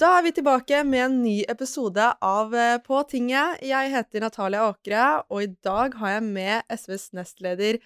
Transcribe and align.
Da 0.00 0.14
er 0.16 0.22
vi 0.24 0.30
tilbake 0.32 0.78
med 0.88 1.02
en 1.04 1.16
ny 1.20 1.34
episode 1.52 2.04
av 2.24 2.54
eh, 2.56 2.78
På 2.80 3.02
tinget. 3.04 3.58
Jeg 3.68 3.90
heter 3.92 4.22
Natalia 4.24 4.62
Åkre, 4.70 5.08
og 5.28 5.42
i 5.44 5.50
dag 5.60 5.92
har 6.00 6.14
jeg 6.14 6.22
med 6.24 6.72
SVs 6.72 7.10
nestleder 7.18 7.76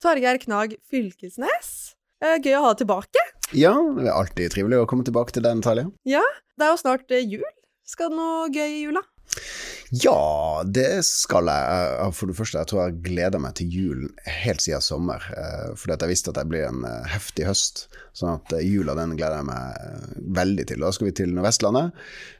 Torgeir 0.00 0.40
Knag 0.40 0.78
Fylkesnes. 0.88 1.68
Eh, 2.24 2.38
Gøy 2.40 2.56
å 2.56 2.62
ha 2.64 2.70
deg 2.72 2.86
tilbake. 2.86 3.24
Ja, 3.52 3.74
det 3.98 4.06
er 4.06 4.14
alltid 4.14 4.54
trivelig 4.56 4.80
å 4.80 4.88
komme 4.88 5.04
tilbake 5.04 5.36
til 5.36 5.44
deg, 5.44 5.58
Natalia. 5.60 5.90
Ja, 6.08 6.24
det 6.56 6.64
er 6.64 6.72
jo 6.72 6.80
snart 6.80 7.12
eh, 7.12 7.28
jul. 7.36 7.44
Skal 7.84 8.14
det 8.14 8.16
noe 8.16 8.48
gøy 8.48 8.64
i 8.64 8.82
jula? 8.86 9.04
Ja, 9.90 10.62
det 10.68 11.04
skal 11.06 11.46
jeg. 11.48 11.64
Jeg- 11.98 12.14
For 12.14 12.26
det 12.26 12.36
første, 12.36 12.58
jeg 12.58 12.66
tror 12.66 12.82
jeg 12.84 13.02
gleder 13.02 13.38
meg 13.40 13.54
til 13.54 13.68
julen 13.72 14.10
helt 14.26 14.60
siden 14.60 14.82
sommer. 14.82 15.22
eh, 15.36 15.74
Fordi 15.74 15.92
at 15.94 16.00
jeg 16.04 16.08
visste 16.10 16.28
at 16.30 16.34
det 16.34 16.48
blir 16.48 16.66
en 16.68 16.84
eh, 16.84 17.06
heftig 17.08 17.46
høst. 17.46 17.86
Sånn 18.14 18.34
at 18.34 18.52
eh, 18.52 18.64
jula 18.68 18.94
den 18.94 19.16
gleder 19.16 19.36
jeg 19.40 19.46
meg 19.48 19.76
eh, 19.80 20.18
veldig 20.40 20.66
til. 20.66 20.80
Da 20.80 20.90
skal 20.92 21.06
vi 21.08 21.12
til 21.12 21.32
Nordvestlandet. 21.32 21.92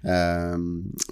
eh, 0.05 0.57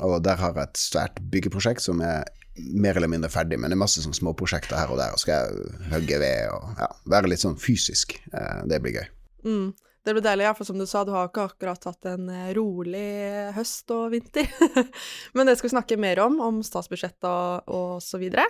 Og 0.04 0.22
der 0.22 0.36
har 0.36 0.52
jeg 0.54 0.62
et 0.68 0.74
svært 0.82 1.22
byggeprosjekt 1.30 1.80
som 1.80 2.00
er 2.02 2.24
mer 2.58 2.96
eller 2.96 3.08
mindre 3.08 3.28
ferdig, 3.30 3.58
men 3.60 3.68
det 3.70 3.76
er 3.76 3.84
masse 3.84 4.00
sånn 4.00 4.14
småprosjekter 4.16 4.76
her 4.80 4.88
og 4.92 4.98
der. 4.98 5.12
Og 5.12 5.18
skal 5.20 5.34
jeg 5.46 5.90
hogge 5.92 6.18
ved 6.20 6.48
og 6.52 6.76
ja, 6.78 6.88
være 7.06 7.28
litt 7.32 7.40
sånn 7.44 7.56
fysisk. 7.60 8.18
Eh, 8.32 8.62
Det 8.68 8.82
blir 8.82 8.92
gøy. 9.00 9.08
Mm. 9.44 9.72
Det 10.06 10.12
blir 10.14 10.22
deilig, 10.22 10.44
ja, 10.46 10.52
for 10.54 10.62
som 10.68 10.78
du 10.78 10.84
sa, 10.86 11.00
du 11.02 11.10
har 11.10 11.26
ikke 11.26 11.48
akkurat 11.48 11.82
hatt 11.88 12.06
en 12.06 12.28
eh, 12.30 12.52
rolig 12.54 13.50
høst 13.56 13.90
og 13.90 14.12
vinter. 14.12 14.46
Men 15.34 15.50
det 15.50 15.56
skal 15.58 15.66
vi 15.66 15.74
snakke 15.74 15.98
mer 15.98 16.20
om, 16.22 16.38
om 16.46 16.60
statsbudsjettet 16.62 17.26
og, 17.26 17.66
og 17.66 17.98
så 18.04 18.20
videre. 18.22 18.44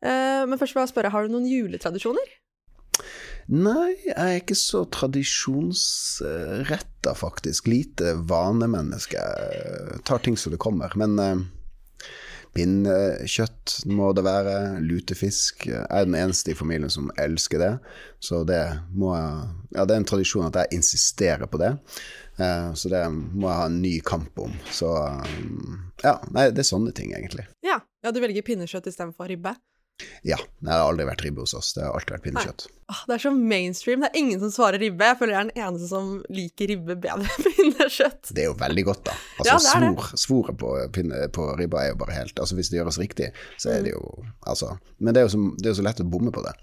Eh, 0.00 0.48
men 0.48 0.58
først 0.60 0.74
vil 0.76 0.82
jeg 0.82 0.92
spørre, 0.94 1.10
har 1.12 1.22
du 1.24 1.30
noen 1.34 1.48
juletradisjoner? 1.48 2.28
Nei, 3.52 3.92
jeg 4.06 4.16
er 4.16 4.40
ikke 4.40 4.56
så 4.56 4.84
tradisjonsretta, 4.92 7.14
faktisk. 7.18 7.66
Lite 7.68 8.14
vanemenneske. 8.24 9.18
Jeg 9.20 10.00
tar 10.08 10.18
ting 10.24 10.36
som 10.40 10.52
det 10.54 10.60
kommer. 10.64 10.88
Men 11.00 11.18
eh, 11.20 11.36
pinnekjøtt 12.54 13.76
må 13.90 14.12
det 14.16 14.24
være. 14.26 14.56
Lutefisk. 14.84 15.66
Jeg 15.68 15.84
er 15.84 16.08
den 16.08 16.16
eneste 16.18 16.52
i 16.52 16.58
familien 16.58 16.92
som 16.92 17.10
elsker 17.20 17.62
det. 17.62 17.72
Så 18.22 18.44
det 18.48 18.62
må 18.94 19.14
jeg 19.16 19.48
Ja, 19.74 19.84
det 19.84 19.96
er 19.96 20.02
en 20.02 20.06
tradisjon 20.06 20.46
at 20.46 20.60
jeg 20.62 20.78
insisterer 20.78 21.50
på 21.50 21.58
det. 21.58 21.72
Eh, 22.38 22.72
så 22.78 22.90
det 22.90 23.02
må 23.10 23.48
jeg 23.48 23.58
ha 23.58 23.66
en 23.66 23.80
ny 23.82 23.94
kamp 24.06 24.38
om. 24.38 24.54
Så 24.70 24.90
eh, 25.02 25.36
ja, 26.04 26.16
nei, 26.34 26.48
det 26.54 26.62
er 26.62 26.70
sånne 26.70 26.94
ting, 26.94 27.12
egentlig. 27.14 27.46
Ja, 27.66 27.80
ja 28.04 28.14
du 28.14 28.20
velger 28.22 28.46
pinnekjøtt 28.46 28.86
istedenfor 28.90 29.30
ribbe? 29.30 29.54
Ja. 30.26 30.36
Det 30.58 30.70
har 30.72 30.80
aldri 30.88 31.04
vært 31.06 31.22
ribbe 31.24 31.44
hos 31.44 31.52
oss. 31.54 31.68
Det 31.76 31.84
har 31.84 31.94
alltid 31.94 32.14
vært 32.16 32.24
pinnekjøtt. 32.24 32.64
Åh, 32.90 33.00
det 33.08 33.14
er 33.14 33.22
så 33.22 33.30
mainstream. 33.34 34.02
Det 34.02 34.08
er 34.10 34.18
ingen 34.18 34.40
som 34.42 34.50
svarer 34.52 34.82
ribbe. 34.82 35.06
Jeg 35.06 35.18
føler 35.20 35.34
jeg 35.34 35.40
er 35.44 35.50
den 35.52 35.62
eneste 35.68 35.88
som 35.92 36.08
liker 36.34 36.70
ribbe 36.72 36.96
bedre 37.04 37.28
enn 37.30 37.46
pinnekjøtt. 37.58 38.32
Det 38.34 38.42
er 38.42 38.48
jo 38.50 38.56
veldig 38.60 38.84
godt, 38.88 39.04
da. 39.06 39.14
Altså, 39.38 39.52
Ja, 39.52 39.58
svor, 39.62 40.08
Svoret 40.24 40.58
på, 40.60 40.72
pinne- 40.96 41.20
på 41.36 41.46
ribba 41.60 41.84
er 41.84 41.92
jo 41.92 42.00
bare 42.02 42.16
helt 42.18 42.42
Altså 42.42 42.58
Hvis 42.58 42.72
det 42.72 42.80
gjøres 42.80 42.98
riktig, 43.00 43.30
så 43.62 43.70
er 43.76 43.86
det 43.86 43.94
jo 43.94 44.02
Altså 44.50 44.72
Men 44.98 45.14
det 45.14 45.22
er 45.22 45.28
jo 45.28 45.32
så, 45.36 45.42
det 45.60 45.68
er 45.70 45.74
jo 45.74 45.78
så 45.80 45.86
lett 45.86 46.02
å 46.02 46.08
bomme 46.16 46.34
på 46.34 46.42
det. 46.44 46.54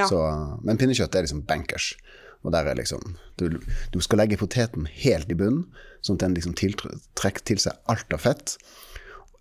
Ja. 0.00 0.08
Så, 0.10 0.22
men 0.64 0.80
pinnekjøtt 0.80 1.14
er 1.20 1.26
liksom 1.28 1.44
bankers. 1.48 1.92
Og 2.40 2.54
der 2.56 2.70
er 2.72 2.78
liksom 2.80 3.04
Du, 3.38 3.60
du 3.92 4.00
skal 4.00 4.22
legge 4.24 4.40
poteten 4.40 4.88
helt 5.04 5.28
i 5.32 5.36
bunnen, 5.36 5.66
sånn 6.00 6.16
at 6.16 6.24
den 6.24 6.38
liksom 6.38 6.56
trekker 6.56 7.44
til 7.44 7.60
seg 7.60 7.76
alt 7.92 8.16
av 8.16 8.24
fett. 8.24 8.56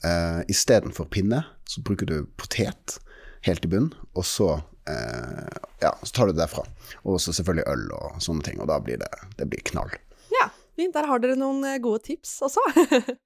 Uh, 0.04 0.44
Istedenfor 0.52 1.08
pinne, 1.12 1.42
så 1.68 1.82
bruker 1.84 2.08
du 2.08 2.18
potet 2.40 3.00
helt 3.48 3.66
i 3.66 3.72
bunnen, 3.72 3.94
og 4.18 4.26
så 4.28 4.50
eh, 4.90 5.58
Ja, 5.84 5.94
så 6.04 6.12
tar 6.16 6.28
du 6.30 6.34
det 6.34 6.42
derfra. 6.44 6.66
Og 7.08 7.20
så 7.24 7.34
selvfølgelig 7.36 7.68
øl 7.72 7.86
og 7.96 8.22
sånne 8.24 8.46
ting, 8.46 8.60
og 8.60 8.68
da 8.72 8.80
blir 8.84 9.00
det, 9.02 9.10
det 9.40 9.48
blir 9.52 9.64
knall. 9.72 9.94
Ja, 10.34 10.50
fint. 10.76 10.96
Der 10.96 11.08
har 11.08 11.22
dere 11.24 11.38
noen 11.40 11.64
eh, 11.68 11.80
gode 11.84 12.04
tips 12.10 12.40
også. 12.50 12.64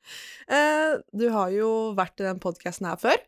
Eh, 0.43 0.97
du 1.15 1.29
har 1.31 1.53
jo 1.55 1.67
vært 1.95 2.19
i 2.19 2.25
den 2.25 2.41
podkasten 2.43 2.83
her 2.89 2.97
før. 2.99 3.21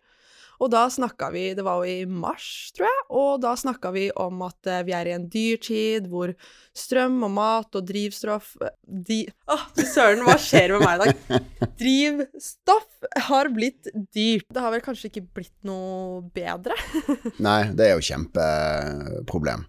Og 0.63 0.71
da 0.71 0.85
snakka 0.91 1.29
vi, 1.33 1.47
det 1.57 1.65
var 1.65 1.81
jo 1.81 1.91
i 1.91 2.05
mars, 2.07 2.71
tror 2.75 2.87
jeg, 2.87 3.03
og 3.19 3.41
da 3.43 3.55
snakka 3.59 3.91
vi 3.95 4.07
om 4.21 4.43
at 4.45 4.69
eh, 4.71 4.83
vi 4.87 4.95
er 4.95 5.09
i 5.09 5.15
en 5.15 5.27
dyrtid 5.31 6.07
hvor 6.11 6.33
strøm 6.75 7.17
og 7.27 7.33
mat 7.35 7.77
og 7.79 7.87
drivstoff 7.87 8.53
eh, 8.63 8.73
de, 8.85 9.21
Åh, 9.51 9.65
fy 9.75 9.87
søren, 9.89 10.23
hva 10.27 10.37
skjer 10.41 10.75
med 10.75 10.85
meg 10.85 10.95
i 10.95 11.03
dag? 11.03 11.49
Drivstoff 11.81 13.09
har 13.27 13.51
blitt 13.53 13.89
dyrt. 14.15 14.47
Det 14.47 14.63
har 14.63 14.73
vel 14.73 14.83
kanskje 14.85 15.11
ikke 15.11 15.25
blitt 15.41 15.55
noe 15.67 16.23
bedre? 16.35 16.77
Nei, 17.47 17.61
det 17.75 17.89
er 17.89 17.97
jo 17.97 18.07
kjempeproblem. 18.07 19.67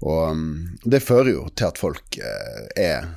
Og 0.00 0.22
um, 0.32 0.44
det 0.88 1.02
fører 1.04 1.34
jo 1.34 1.44
til 1.52 1.68
at 1.68 1.80
folk 1.80 2.16
eh, 2.24 2.64
er 2.80 3.10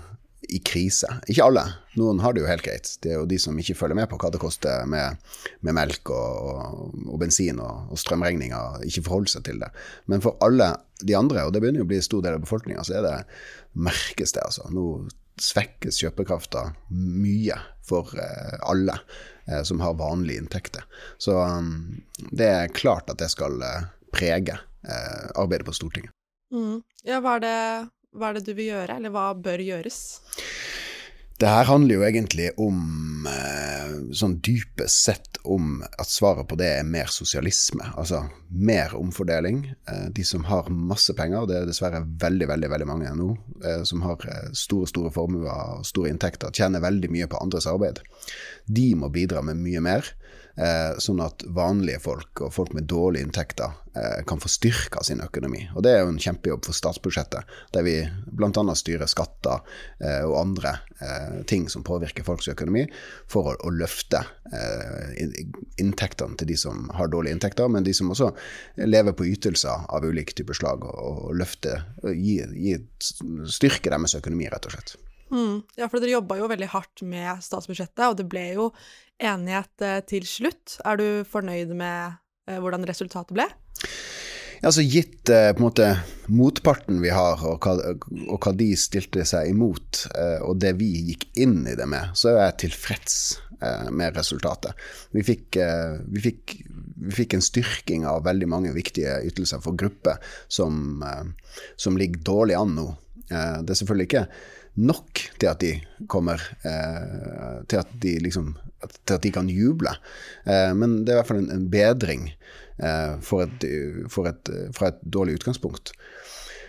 i 0.53 0.59
krise. 0.65 1.09
Ikke 1.31 1.47
alle. 1.47 1.63
Noen 1.99 2.21
har 2.23 2.35
det 2.35 2.43
jo 2.43 2.49
helt 2.49 2.65
greit. 2.65 2.91
Det 3.03 3.11
er 3.11 3.19
jo 3.21 3.29
de 3.29 3.39
som 3.41 3.57
ikke 3.59 3.77
følger 3.79 3.97
med 3.97 4.09
på 4.11 4.19
hva 4.21 4.29
det 4.33 4.41
koster 4.41 4.85
med, 4.89 5.19
med 5.65 5.77
melk 5.77 6.13
og, 6.13 6.53
og, 6.53 6.93
og 7.07 7.17
bensin 7.21 7.61
og, 7.63 7.89
og 7.93 8.01
strømregninger, 8.01 8.85
ikke 8.89 9.05
forholder 9.07 9.35
seg 9.35 9.47
til 9.49 9.63
det. 9.63 9.71
Men 10.11 10.23
for 10.25 10.37
alle 10.45 10.73
de 11.03 11.17
andre, 11.17 11.47
og 11.47 11.55
det 11.55 11.63
begynner 11.63 11.83
jo 11.83 11.87
å 11.87 11.91
bli 11.91 11.99
en 11.99 12.07
stor 12.09 12.23
del 12.25 12.37
av 12.37 12.45
befolkninga, 12.45 12.85
så 12.85 12.99
er 12.99 13.07
det 13.07 13.17
merkes 13.73 14.35
det, 14.35 14.45
altså. 14.45 14.69
Nå 14.73 14.87
svekkes 15.41 15.97
kjøpekrafta 16.01 16.67
mye 16.93 17.57
for 17.87 18.13
eh, 18.19 18.57
alle 18.69 18.99
eh, 19.47 19.63
som 19.63 19.81
har 19.81 19.97
vanlige 19.99 20.43
inntekter. 20.43 20.85
Så 21.17 21.37
um, 21.41 22.03
det 22.31 22.49
er 22.49 22.75
klart 22.75 23.09
at 23.09 23.19
det 23.21 23.31
skal 23.33 23.61
eh, 23.61 23.89
prege 24.13 24.59
arbeidet 24.83 25.63
på 25.63 25.71
Stortinget. 25.71 26.11
Mm. 26.51 26.81
Ja, 27.07 27.21
hva 27.23 27.37
er, 27.37 27.43
det, 27.45 27.59
hva 28.13 28.29
er 28.29 28.39
det 28.39 28.47
du 28.47 28.53
vil 28.57 28.71
gjøre, 28.71 28.97
eller 28.99 29.13
hva 29.13 29.31
bør 29.35 29.63
gjøres? 29.63 29.99
Det 31.41 31.49
her 31.49 31.65
handler 31.65 31.97
jo 31.97 32.03
egentlig 32.05 32.45
om 32.61 33.25
eh, 33.27 33.95
sånn 34.15 34.37
dypest 34.45 35.07
sett 35.09 35.39
om 35.49 35.81
at 35.83 36.07
svaret 36.07 36.47
på 36.47 36.55
det 36.59 36.69
er 36.77 36.85
mer 36.87 37.09
sosialisme. 37.11 37.83
Altså 37.99 38.21
mer 38.47 38.93
omfordeling. 38.95 39.63
Eh, 39.89 40.05
de 40.15 40.23
som 40.23 40.45
har 40.47 40.69
masse 40.71 41.11
penger, 41.17 41.49
det 41.49 41.57
er 41.57 41.67
dessverre 41.67 42.03
veldig 42.21 42.47
veldig, 42.53 42.69
veldig 42.75 42.87
mange 42.87 43.11
nå, 43.17 43.31
eh, 43.65 43.81
som 43.89 44.05
har 44.05 44.23
store 44.55 44.87
store 44.87 45.11
formuer 45.11 45.49
og 45.49 45.83
store 45.89 46.13
inntekter, 46.13 46.53
tjener 46.53 46.85
veldig 46.85 47.11
mye 47.11 47.27
på 47.27 47.41
andres 47.41 47.67
arbeid. 47.67 47.99
De 48.69 48.93
må 48.95 49.11
bidra 49.11 49.43
med 49.43 49.59
mye 49.59 49.83
mer. 49.83 50.13
Eh, 50.53 50.99
sånn 51.01 51.17
at 51.25 51.41
vanlige 51.49 51.97
folk 52.03 52.43
og 52.45 52.51
folk 52.53 52.75
med 52.77 52.85
dårlige 52.85 53.25
inntekter 53.25 53.71
eh, 53.97 54.19
kan 54.29 54.37
få 54.37 54.51
styrka 54.53 55.01
sin 55.01 55.23
økonomi. 55.25 55.63
Og 55.73 55.81
det 55.81 55.95
er 55.95 56.03
jo 56.03 56.11
en 56.11 56.19
kjempejobb 56.21 56.67
for 56.67 56.77
statsbudsjettet, 56.77 57.49
der 57.73 57.85
vi 57.87 57.95
bl.a. 58.29 58.75
styrer 58.77 59.09
skatter 59.09 59.63
eh, 59.97 60.21
og 60.21 60.35
andre 60.37 60.75
eh, 61.01 61.39
ting 61.49 61.65
som 61.73 61.85
påvirker 61.87 62.27
folks 62.27 62.51
økonomi, 62.53 62.85
for 63.25 63.49
å, 63.49 63.55
å 63.65 63.73
løfte 63.73 64.21
eh, 64.53 65.17
inntektene 65.81 66.37
til 66.37 66.51
de 66.53 66.59
som 66.61 66.85
har 66.93 67.09
dårlige 67.09 67.33
inntekter, 67.33 67.71
men 67.73 67.87
de 67.87 67.95
som 67.97 68.13
også 68.13 68.29
lever 68.85 69.17
på 69.17 69.25
ytelser 69.31 69.89
av 69.89 70.05
ulike 70.05 70.37
typer 70.37 70.59
slag, 70.59 70.85
og, 70.85 71.31
og 71.31 71.39
løfte, 71.41 71.79
og 72.03 72.13
gi, 72.13 72.43
gi, 72.53 72.77
styrke 73.49 73.89
deres 73.89 74.13
økonomi, 74.21 74.51
rett 74.53 74.69
og 74.69 74.77
slett. 74.77 74.93
Mm. 75.33 75.63
Ja, 75.79 75.87
for 75.89 75.97
dere 75.97 76.13
jobba 76.13 76.37
jo 76.37 76.47
veldig 76.51 76.69
hardt 76.75 77.01
med 77.09 77.41
statsbudsjettet, 77.41 78.05
og 78.05 78.19
det 78.19 78.27
ble 78.29 78.45
jo 78.53 78.69
enighet 79.21 79.83
eh, 79.83 79.99
til 80.07 80.25
slutt. 80.27 80.77
Er 80.85 80.99
du 80.99 81.07
fornøyd 81.29 81.73
med 81.77 82.17
eh, 82.49 82.59
hvordan 82.61 82.85
resultatet 82.89 83.35
ble? 83.35 83.47
Altså 84.63 84.83
Gitt 84.85 85.27
eh, 85.33 85.51
på 85.51 85.59
en 85.59 85.67
måte 85.67 85.87
motparten 86.31 87.01
vi 87.03 87.11
har, 87.13 87.41
og 87.43 87.65
hva, 87.65 87.95
og 88.31 88.37
hva 88.39 88.53
de 88.57 88.69
stilte 88.79 89.25
seg 89.27 89.51
imot, 89.51 90.05
og 90.47 90.55
det 90.63 90.71
vi 90.79 90.87
gikk 91.09 91.25
inn 91.43 91.65
i 91.67 91.75
det 91.75 91.87
med, 91.91 92.13
så 92.15 92.31
er 92.31 92.45
jeg 92.45 92.61
tilfreds 92.67 93.17
med 93.95 94.15
resultatet. 94.15 94.75
Vi 95.15 95.21
fikk, 95.23 95.55
vi, 96.11 96.23
fikk, 96.23 96.55
vi 97.07 97.13
fikk 97.15 97.35
en 97.35 97.43
styrking 97.43 98.07
av 98.07 98.25
veldig 98.25 98.49
mange 98.51 98.73
viktige 98.75 99.21
ytelser 99.27 99.61
for 99.63 99.75
grupper 99.79 100.19
som, 100.51 101.03
som 101.79 101.99
ligger 101.99 102.25
dårlig 102.27 102.57
an 102.59 102.73
nå. 102.75 102.87
Det 103.27 103.71
er 103.71 103.79
selvfølgelig 103.79 104.09
ikke 104.09 104.25
nok 104.83 105.23
til 105.39 105.51
at 105.51 105.63
de 105.63 105.71
kommer 106.11 106.43
Til 107.71 107.79
at 107.79 107.95
de 108.03 108.17
liksom 108.25 108.51
til 108.91 109.17
at 109.17 109.23
de 109.25 109.31
kan 109.33 109.49
juble. 109.51 109.93
Eh, 110.45 110.71
men 110.77 111.01
det 111.03 111.13
er 111.13 111.17
i 111.17 111.21
hvert 111.21 111.31
fall 111.31 111.43
en, 111.43 111.51
en 111.55 111.69
bedring 111.71 112.27
eh, 112.31 113.15
for 113.25 113.45
et, 113.45 113.67
for 114.13 114.29
et, 114.29 114.51
fra 114.75 114.91
et 114.91 115.01
dårlig 115.03 115.39
utgangspunkt. 115.39 115.93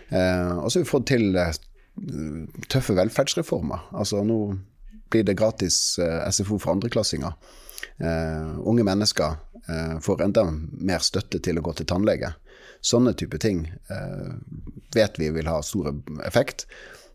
Eh, 0.09 0.53
og 0.57 0.69
så 0.69 0.79
har 0.79 0.85
vi 0.85 0.91
fått 0.93 1.09
til 1.13 1.39
tøffe 2.71 2.95
velferdsreformer. 2.97 3.89
Altså 3.95 4.23
nå 4.27 4.39
blir 5.13 5.23
det 5.27 5.37
gratis 5.39 5.77
SFO 6.35 6.57
for 6.59 6.73
andreklassinger. 6.73 7.37
Unge 8.67 8.83
mennesker 8.83 9.37
får 10.03 10.23
enda 10.25 10.43
mer 10.51 10.99
støtte 11.05 11.39
til 11.39 11.61
å 11.61 11.63
gå 11.63 11.71
til 11.77 11.87
tannlege. 11.87 12.33
Sånne 12.83 13.13
type 13.15 13.39
ting 13.39 13.61
vet 14.91 15.21
vi 15.21 15.29
vil 15.37 15.47
ha 15.47 15.61
stor 15.63 15.93
effekt. 16.27 16.65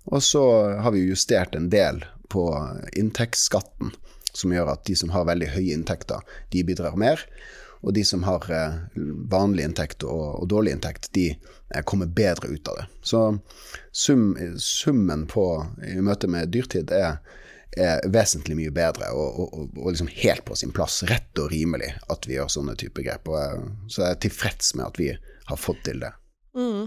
Og 0.09 0.25
så 0.25 0.45
har 0.81 0.95
vi 0.97 1.05
justert 1.11 1.59
en 1.59 1.69
del 1.69 2.01
på 2.31 2.47
inntektsskatten, 2.97 3.93
som 4.37 4.53
gjør 4.55 4.73
at 4.75 4.85
de 4.89 4.97
som 4.97 5.13
har 5.15 5.29
veldig 5.29 5.51
høye 5.55 5.75
inntekter, 5.75 6.23
de 6.53 6.65
bidrar 6.67 6.99
mer. 7.01 7.23
Og 7.81 7.95
de 7.97 8.03
som 8.05 8.25
har 8.27 8.45
eh, 8.53 8.75
vanlig 9.33 9.65
inntekt 9.65 10.05
og, 10.05 10.45
dårlig 10.49 10.75
inntekt, 10.77 11.09
de 11.17 11.31
eh, 11.33 11.83
kommer 11.89 12.11
bedre 12.13 12.51
ut 12.53 12.69
av 12.69 12.81
det. 12.81 12.87
Så 13.03 13.23
sum, 13.91 14.35
summen 14.61 15.25
på 15.31 15.47
i 15.89 15.97
møte 16.05 16.29
med 16.29 16.53
dyrtid 16.53 16.93
er, 16.93 17.17
er 17.81 18.05
vesentlig 18.13 18.59
mye 18.59 18.75
bedre 18.75 19.09
og, 19.17 19.41
og, 19.41 19.55
og, 19.79 19.89
liksom 19.89 20.11
helt 20.13 20.45
på 20.45 20.59
sin 20.61 20.75
plass, 20.77 21.01
rett 21.09 21.41
og 21.41 21.49
rimelig, 21.55 21.95
at 22.13 22.29
vi 22.29 22.37
gjør 22.37 22.53
sånne 22.53 22.77
typer 22.81 23.07
grep. 23.09 23.33
Og, 23.33 23.71
så 23.89 24.05
jeg 24.05 24.19
er 24.19 24.25
tilfreds 24.27 24.75
med 24.77 24.91
at 24.91 25.01
vi 25.01 25.15
har 25.51 25.61
fått 25.61 25.81
til 25.89 26.05
det. 26.05 26.13
Mm. 26.59 26.85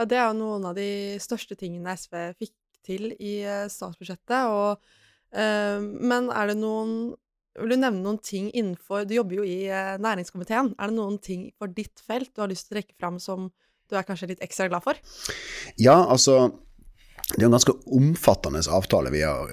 Ja, 0.00 0.06
det 0.08 0.16
er 0.16 0.30
jo 0.30 0.38
noen 0.40 0.64
av 0.70 0.78
de 0.78 1.20
største 1.20 1.58
tingene 1.60 1.92
SV 2.00 2.16
fikk 2.40 2.56
til 2.86 3.10
i 3.12 3.42
eh, 3.44 3.66
statsbudsjettet. 3.68 4.48
Og, 4.48 4.80
men 5.34 6.30
er 6.34 6.50
det 6.50 6.56
noen 6.58 6.94
Vil 7.60 7.74
du 7.74 7.76
nevne 7.78 8.02
noen 8.02 8.18
ting 8.18 8.48
innenfor 8.50 9.04
Du 9.06 9.14
jobber 9.14 9.40
jo 9.40 9.44
i 9.46 9.68
eh, 9.70 9.98
næringskomiteen. 10.02 10.72
Er 10.78 10.90
det 10.90 10.96
noen 10.96 11.18
ting 11.22 11.48
for 11.58 11.70
ditt 11.70 12.02
felt 12.02 12.32
du 12.34 12.42
har 12.42 12.50
lyst 12.50 12.68
til 12.68 12.74
å 12.74 12.80
trekke 12.80 12.98
fram 12.98 13.18
som 13.22 13.50
du 13.90 13.96
er 13.98 14.06
kanskje 14.06 14.30
litt 14.30 14.42
ekstra 14.42 14.68
glad 14.70 14.84
for? 14.86 14.98
Ja, 15.78 15.96
altså 16.06 16.52
det 17.36 17.44
er 17.44 17.46
en 17.46 17.54
ganske 17.54 17.74
omfattende 17.94 18.60
avtale 18.74 19.12
vi 19.14 19.20
har 19.22 19.50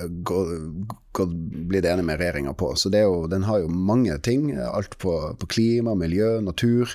blitt 1.17 1.85
enige 1.85 2.05
med 2.05 2.19
regjeringa 2.19 2.53
på. 2.57 2.71
Så 2.77 2.89
jo, 2.93 3.27
den 3.29 3.43
har 3.43 3.61
jo 3.61 3.69
mange 3.69 4.17
ting. 4.25 4.49
Alt 4.57 4.97
på, 5.01 5.13
på 5.39 5.49
klima, 5.49 5.95
miljø, 5.97 6.39
natur, 6.41 6.89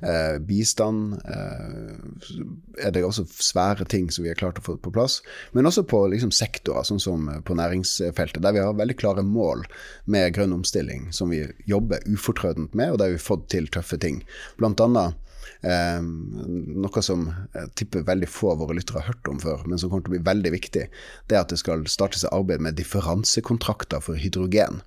eh, 0.00 0.38
bistand. 0.38 1.18
Eh, 1.24 2.86
er 2.86 2.94
det 2.94 3.04
også 3.06 3.26
svære 3.26 3.86
ting 3.90 4.10
som 4.14 4.24
vi 4.24 4.32
har 4.32 4.38
klart 4.38 4.58
å 4.58 4.66
få 4.66 4.76
på 4.82 4.94
plass. 4.94 5.20
Men 5.52 5.66
også 5.66 5.86
på 5.90 6.04
liksom, 6.12 6.30
sektorer, 6.34 6.86
sånn 6.86 7.02
som 7.02 7.30
på 7.44 7.58
næringsfeltet, 7.58 8.42
der 8.42 8.54
vi 8.54 8.62
har 8.62 8.78
veldig 8.78 8.98
klare 8.98 9.26
mål 9.26 9.66
med 10.06 10.34
grønn 10.38 10.54
omstilling 10.54 11.10
som 11.14 11.34
vi 11.34 11.44
jobber 11.66 12.02
ufortrødent 12.06 12.78
med, 12.78 12.94
og 12.94 13.02
der 13.02 13.14
vi 13.14 13.18
har 13.18 13.30
fått 13.30 13.48
til 13.54 13.70
tøffe 13.74 13.98
ting. 14.02 14.22
Blant 14.58 14.82
annet 14.82 15.18
noe 15.62 17.02
som 17.02 17.26
jeg 17.54 17.72
tipper 17.80 18.06
veldig 18.06 18.28
få 18.30 18.52
av 18.52 18.62
våre 18.62 18.76
lyttere 18.78 19.02
har 19.02 19.12
hørt 19.12 19.30
om 19.30 19.40
før, 19.42 19.64
men 19.66 19.80
som 19.80 19.90
kommer 19.90 20.06
til 20.06 20.12
å 20.12 20.16
bli 20.16 20.26
veldig 20.28 20.52
viktig, 20.54 20.84
det 21.28 21.36
er 21.36 21.42
at 21.42 21.52
det 21.52 21.60
skal 21.60 21.84
startes 21.90 22.24
et 22.24 22.34
arbeid 22.34 22.62
med 22.64 22.78
differansekontrakter 22.78 24.02
for 24.04 24.18
hydrogen. 24.20 24.82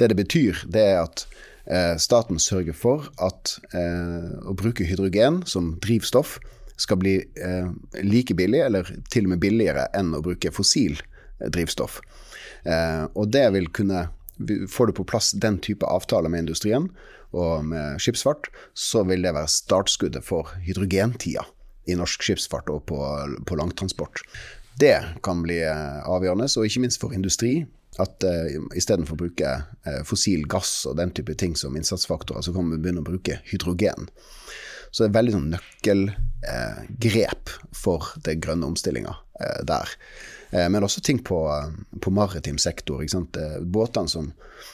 Det 0.00 0.08
det 0.08 0.16
betyr, 0.16 0.62
det 0.72 0.84
er 0.94 1.02
at 1.02 1.26
eh, 1.66 1.96
staten 2.00 2.40
sørger 2.40 2.76
for 2.76 3.10
at 3.20 3.58
eh, 3.76 4.30
å 4.48 4.56
bruke 4.56 4.86
hydrogen 4.86 5.42
som 5.46 5.74
drivstoff 5.84 6.38
skal 6.80 7.00
bli 7.02 7.18
eh, 7.20 7.68
like 8.00 8.34
billig, 8.34 8.62
eller 8.64 8.88
til 9.12 9.28
og 9.28 9.34
med 9.34 9.42
billigere, 9.44 9.88
enn 9.96 10.14
å 10.16 10.22
bruke 10.24 10.54
fossil 10.54 10.96
drivstoff. 11.40 12.00
Og 13.16 13.30
det 13.32 13.46
vil 13.54 13.70
kunne 13.72 14.10
Får 14.72 14.88
du 14.88 14.92
på 14.96 15.04
plass 15.04 15.34
den 15.36 15.58
type 15.60 15.84
avtaler 15.84 16.32
med 16.32 16.46
industrien, 16.46 16.86
og 17.36 17.64
med 17.70 18.00
skipsfart, 18.02 18.50
så 18.74 19.04
vil 19.06 19.22
det 19.22 19.34
være 19.36 19.50
startskuddet 19.50 20.24
for 20.26 20.50
hydrogentida 20.66 21.44
i 21.88 21.96
norsk 21.98 22.24
skipsfart 22.24 22.70
og 22.72 22.84
på, 22.90 22.98
på 23.46 23.58
langtransport. 23.58 24.22
Det 24.80 24.96
kan 25.22 25.42
bli 25.44 25.60
eh, 25.66 26.00
avgjørende, 26.08 26.48
og 26.56 26.66
ikke 26.66 26.84
minst 26.86 27.02
for 27.02 27.14
industri. 27.16 27.60
At 28.00 28.22
uh, 28.22 28.46
eh, 28.46 28.62
istedenfor 28.78 29.16
å 29.16 29.20
bruke 29.24 29.48
uh, 29.50 30.02
fossil 30.06 30.44
gass 30.48 30.86
og 30.88 30.94
den 31.00 31.10
type 31.12 31.34
ting 31.36 31.56
som 31.58 31.74
innsatsfaktorer, 31.76 32.44
så 32.46 32.54
kan 32.54 32.70
vi 32.70 32.78
begynne 32.78 33.02
å 33.02 33.08
bruke 33.08 33.40
hydrogen. 33.50 34.06
Så 34.90 35.02
det 35.02 35.08
er 35.10 35.16
veldig 35.18 35.34
sånn 35.34 35.50
nøkkelgrep 35.56 37.50
uh, 37.50 37.58
for 37.76 38.12
den 38.24 38.40
grønne 38.42 38.70
omstillinga 38.70 39.16
der. 39.66 39.90
Eh, 40.50 40.68
men 40.68 40.84
også 40.84 41.00
ting 41.00 41.20
på, 41.24 41.40
på 42.00 42.10
maritim 42.10 42.58
sektor. 42.58 43.02
Eh, 43.02 43.60
båtene 43.62 44.08
som, 44.08 44.32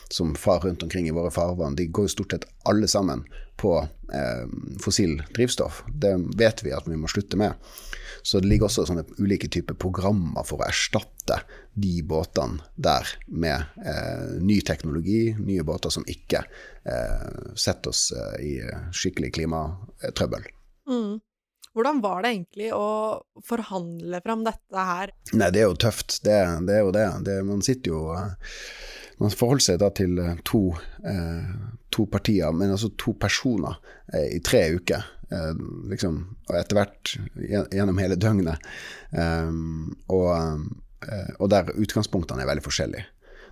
som 0.09 0.35
far 0.35 0.61
rundt 0.65 0.83
omkring 0.83 1.09
i 1.09 1.15
våre 1.15 1.31
farvann, 1.31 1.77
de 1.77 1.87
går 1.87 2.09
jo 2.09 2.15
stort 2.17 2.37
sett 2.37 2.49
alle 2.69 2.89
sammen 2.89 3.27
på 3.57 3.79
eh, 4.13 4.47
fossil 4.83 5.23
drivstoff. 5.37 5.83
Det 5.89 6.17
vet 6.37 6.65
vi 6.65 6.75
at 6.77 6.89
vi 6.89 6.97
må 6.97 7.09
slutte 7.09 7.37
med. 7.41 7.55
Så 8.27 8.41
det 8.41 8.49
ligger 8.51 8.67
også 8.67 8.89
sånne 8.89 9.05
ulike 9.23 9.49
typer 9.53 9.77
programmer 9.79 10.43
for 10.47 10.59
å 10.59 10.67
erstatte 10.67 11.39
de 11.79 12.01
båtene 12.03 12.59
der 12.75 13.07
med 13.29 13.85
eh, 13.87 14.41
ny 14.43 14.59
teknologi, 14.67 15.31
nye 15.39 15.63
båter 15.67 15.95
som 15.95 16.07
ikke 16.11 16.43
eh, 16.43 17.53
setter 17.55 17.93
oss 17.93 18.09
eh, 18.17 18.35
i 18.43 18.53
skikkelig 18.91 19.31
klimatrøbbel. 19.37 20.49
Mm. 20.91 21.21
Hvordan 21.77 21.99
var 22.01 22.23
det 22.25 22.31
egentlig 22.33 22.71
å 22.73 22.85
forhandle 23.45 24.23
fram 24.25 24.47
dette 24.47 24.83
her? 24.91 25.11
Nei, 25.37 25.51
det 25.53 25.61
er 25.61 25.67
jo 25.69 25.77
tøft. 25.77 26.23
Det, 26.25 26.37
det 26.65 26.79
er 26.79 26.87
jo 26.87 26.93
det. 26.95 27.09
det. 27.27 27.35
Man 27.45 27.61
sitter 27.65 27.91
jo 27.93 27.99
eh, 28.17 28.55
Man 29.21 29.33
forholder 29.33 29.65
seg 29.67 29.83
da 29.83 29.91
til 29.93 30.17
eh, 30.23 30.39
to, 30.49 30.71
eh, 31.05 31.51
to 31.93 32.07
partier, 32.09 32.55
men 32.57 32.73
altså 32.73 32.89
to 32.97 33.13
personer, 33.21 33.77
i 34.17 34.41
tre 34.41 34.63
uker. 34.79 35.05
liksom, 35.91 36.19
og 36.47 36.55
etter 36.55 36.79
hvert 36.79 37.13
gjennom 37.75 37.99
hele 37.99 38.15
døgnet. 38.15 38.63
og, 40.15 40.29
og 41.41 41.49
der 41.51 41.73
utgangspunktene 41.75 42.45
er 42.45 42.49
veldig 42.53 42.63
forskjellige. 42.63 43.09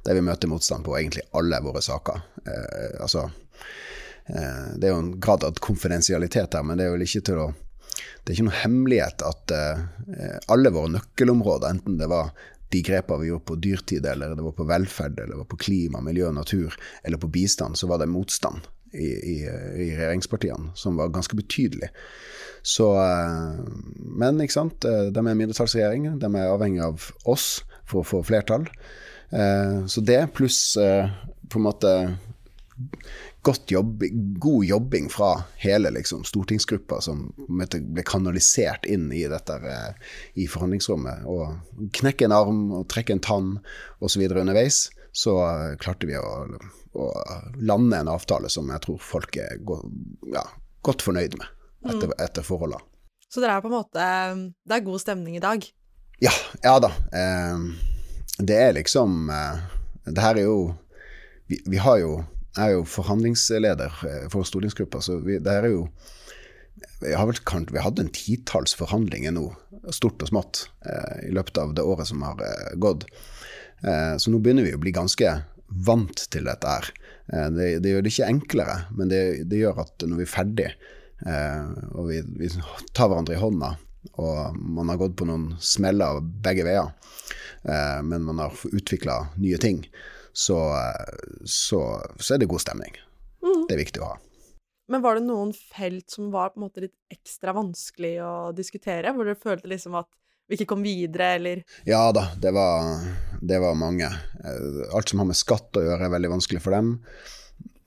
Der 0.06 0.14
vi 0.14 0.22
møter 0.22 0.48
motstand 0.48 0.86
på 0.86 0.94
egentlig 0.96 1.26
alle 1.34 1.60
våre 1.64 1.82
saker. 1.82 2.22
altså 3.00 3.26
det 4.24 4.86
er 4.86 4.94
jo 4.94 5.02
en 5.02 5.20
grad 5.20 5.44
av 5.44 5.58
konfidensialitet 5.60 6.54
her, 6.54 6.62
men 6.64 6.78
det 6.78 6.86
er 6.86 6.94
vel 6.94 7.04
ikke 7.04 7.24
til 7.26 7.42
å 7.42 7.48
det 7.94 8.32
er 8.32 8.36
ikke 8.36 8.48
noe 8.48 8.62
hemmelighet 8.62 9.24
at 9.26 9.54
uh, 9.54 9.84
alle 10.52 10.72
våre 10.74 10.94
nøkkelområder, 10.96 11.76
enten 11.76 11.98
det 12.00 12.08
var 12.10 12.32
de 12.74 12.80
grepene 12.82 13.22
vi 13.22 13.30
gjorde 13.30 13.48
på 13.50 13.58
dyrtid, 13.62 14.06
eller 14.10 14.34
det 14.34 14.46
var 14.46 14.56
på 14.56 14.66
velferd, 14.66 15.18
eller 15.18 15.34
det 15.34 15.42
var 15.42 15.50
på 15.52 15.60
klima, 15.66 16.00
miljø 16.02 16.30
natur, 16.34 16.74
eller 17.04 17.20
på 17.22 17.30
bistand, 17.30 17.78
så 17.78 17.88
var 17.90 18.00
det 18.02 18.10
motstand 18.10 18.66
i, 18.94 19.06
i, 19.06 19.36
i 19.44 19.88
regjeringspartiene 19.92 20.74
som 20.78 20.98
var 20.98 21.12
ganske 21.14 21.38
betydelig. 21.38 21.92
Så, 22.64 22.88
uh, 22.96 23.60
men 23.98 24.40
ikke 24.40 24.56
sant, 24.56 24.86
eh, 24.88 25.10
de 25.12 25.20
er 25.20 25.36
mindretallsregjering, 25.36 26.14
de 26.18 26.30
er 26.32 26.48
avhengig 26.48 26.80
av 26.86 27.10
oss 27.28 27.48
for 27.84 28.00
å 28.00 28.08
få 28.08 28.22
flertall. 28.24 28.66
Så 29.90 29.98
det 30.06 30.20
pluss 30.36 30.76
på 30.78 31.58
en 31.58 31.64
måte 31.64 31.90
jobb, 33.66 34.02
god 34.38 34.64
jobbing 34.64 35.08
fra 35.08 35.44
hele 35.56 35.90
liksom, 35.90 36.24
stortingsgruppa 36.24 37.00
som 37.00 37.26
ble 37.36 38.02
kanalisert 38.06 38.86
inn 38.86 39.12
i 39.12 39.24
dette 39.28 39.54
eh, 39.54 40.10
i 40.34 40.46
forhandlingsrommet. 40.48 41.26
Og 41.26 41.88
knekke 41.96 42.28
en 42.28 42.36
arm 42.36 42.62
og 42.72 42.88
trekke 42.92 43.16
en 43.16 43.24
tann 43.24 43.50
osv. 44.00 44.24
underveis, 44.30 44.88
så 45.12 45.36
eh, 45.44 45.76
klarte 45.80 46.08
vi 46.10 46.16
å, 46.18 46.46
å, 46.94 47.10
lande 47.62 48.00
en 48.00 48.12
avtale 48.12 48.50
som 48.50 48.70
jeg 48.72 48.86
tror 48.86 48.98
folk 49.02 49.38
er 49.38 49.60
go, 49.62 49.80
ja, 50.32 50.44
godt 50.82 51.04
fornøyd 51.06 51.38
med 51.38 51.46
etter, 51.84 52.10
mm. 52.10 52.18
etter 52.24 52.46
forholda. 52.46 52.80
Så 53.28 53.42
det 53.42 53.50
er 53.50 53.62
på 53.64 53.66
en 53.66 53.74
måte 53.74 54.04
Det 54.62 54.76
er 54.76 54.84
god 54.86 55.00
stemning 55.02 55.34
i 55.34 55.42
dag? 55.42 55.64
Ja, 56.22 56.30
ja 56.62 56.76
da. 56.82 56.90
Eh, 57.10 57.64
det 58.38 58.58
er 58.58 58.76
liksom 58.76 59.30
eh, 59.30 59.64
Det 60.06 60.22
her 60.22 60.38
er 60.38 60.46
jo 60.46 60.58
vi, 61.50 61.58
vi 61.66 61.80
har 61.82 61.98
jo 62.00 62.12
jeg 62.54 62.70
er 62.70 62.76
jo 62.76 62.84
forhandlingsleder 62.86 63.96
eh, 64.06 64.26
for 64.32 64.46
stortingsgruppa, 64.46 65.00
så 65.02 65.18
vi, 65.24 65.40
det 65.42 65.54
er 65.58 65.70
jo 65.72 65.86
vi 67.04 67.12
har 67.14 67.26
vel 67.28 67.66
vi 67.70 67.82
hadde 67.82 68.04
en 68.04 68.12
titalls 68.14 68.74
forhandlinger 68.78 69.34
nå, 69.34 69.48
stort 69.92 70.22
og 70.24 70.30
smått, 70.30 70.66
eh, 70.86 71.28
i 71.28 71.32
løpet 71.34 71.58
av 71.60 71.74
det 71.76 71.84
året 71.84 72.08
som 72.10 72.22
har 72.24 72.40
eh, 72.44 72.76
gått. 72.80 73.08
Så 73.84 74.30
nå 74.32 74.38
begynner 74.40 74.64
vi 74.64 74.70
å 74.72 74.78
bli 74.80 74.94
ganske 74.96 75.28
vant 75.84 76.20
til 76.32 76.46
dette 76.48 76.70
her. 76.70 76.86
Det, 77.52 77.66
det, 77.84 77.90
gjør 77.90 78.04
det 78.06 78.12
ikke 78.14 78.28
enklere, 78.30 78.76
men 78.96 79.10
det, 79.10 79.18
det 79.50 79.58
gjør 79.60 79.82
at 79.82 80.06
når 80.08 80.22
vi 80.22 80.24
er 80.24 80.30
ferdig, 80.30 80.68
og 81.92 82.08
vi, 82.08 82.22
vi, 82.40 82.48
tar 82.96 83.10
hverandre 83.10 83.36
i 83.36 83.42
hånda, 83.42 83.74
og 84.14 84.56
man 84.56 84.88
har 84.88 85.02
gått 85.02 85.18
på 85.20 85.28
noen 85.28 85.50
smeller 85.60 86.22
begge 86.46 86.64
veier, 86.64 86.94
men 88.08 88.24
man 88.24 88.40
har 88.46 88.56
utvikla 88.72 89.18
nye 89.36 89.60
ting, 89.60 89.82
så, 90.34 90.58
så, 91.46 91.80
så 92.18 92.34
er 92.34 92.42
det 92.42 92.50
god 92.50 92.64
stemning. 92.64 92.96
Mm. 93.44 93.66
Det 93.68 93.76
er 93.76 93.82
viktig 93.84 94.02
å 94.02 94.12
ha. 94.12 94.20
Men 94.90 95.00
var 95.04 95.16
det 95.16 95.24
noen 95.24 95.54
felt 95.54 96.12
som 96.12 96.28
var 96.32 96.52
på 96.52 96.60
en 96.60 96.66
måte 96.66 96.84
litt 96.84 96.96
ekstra 97.12 97.54
vanskelig 97.56 98.18
å 98.20 98.34
diskutere? 98.56 99.14
Hvor 99.14 99.24
dere 99.24 99.40
følte 99.40 99.70
liksom 99.70 99.96
at 99.96 100.10
vi 100.44 100.58
ikke 100.58 100.68
kom 100.74 100.82
videre, 100.84 101.30
eller? 101.38 101.62
Ja 101.88 102.10
da, 102.12 102.26
det 102.40 102.52
var, 102.52 103.00
det 103.40 103.62
var 103.62 103.78
mange. 103.80 104.10
Eh, 104.44 104.82
alt 104.92 105.08
som 105.08 105.22
har 105.22 105.30
med 105.30 105.40
skatt 105.40 105.80
å 105.80 105.84
gjøre, 105.86 106.04
er 106.04 106.12
veldig 106.12 106.34
vanskelig 106.34 106.60
for 106.64 106.76
dem. 106.76 106.98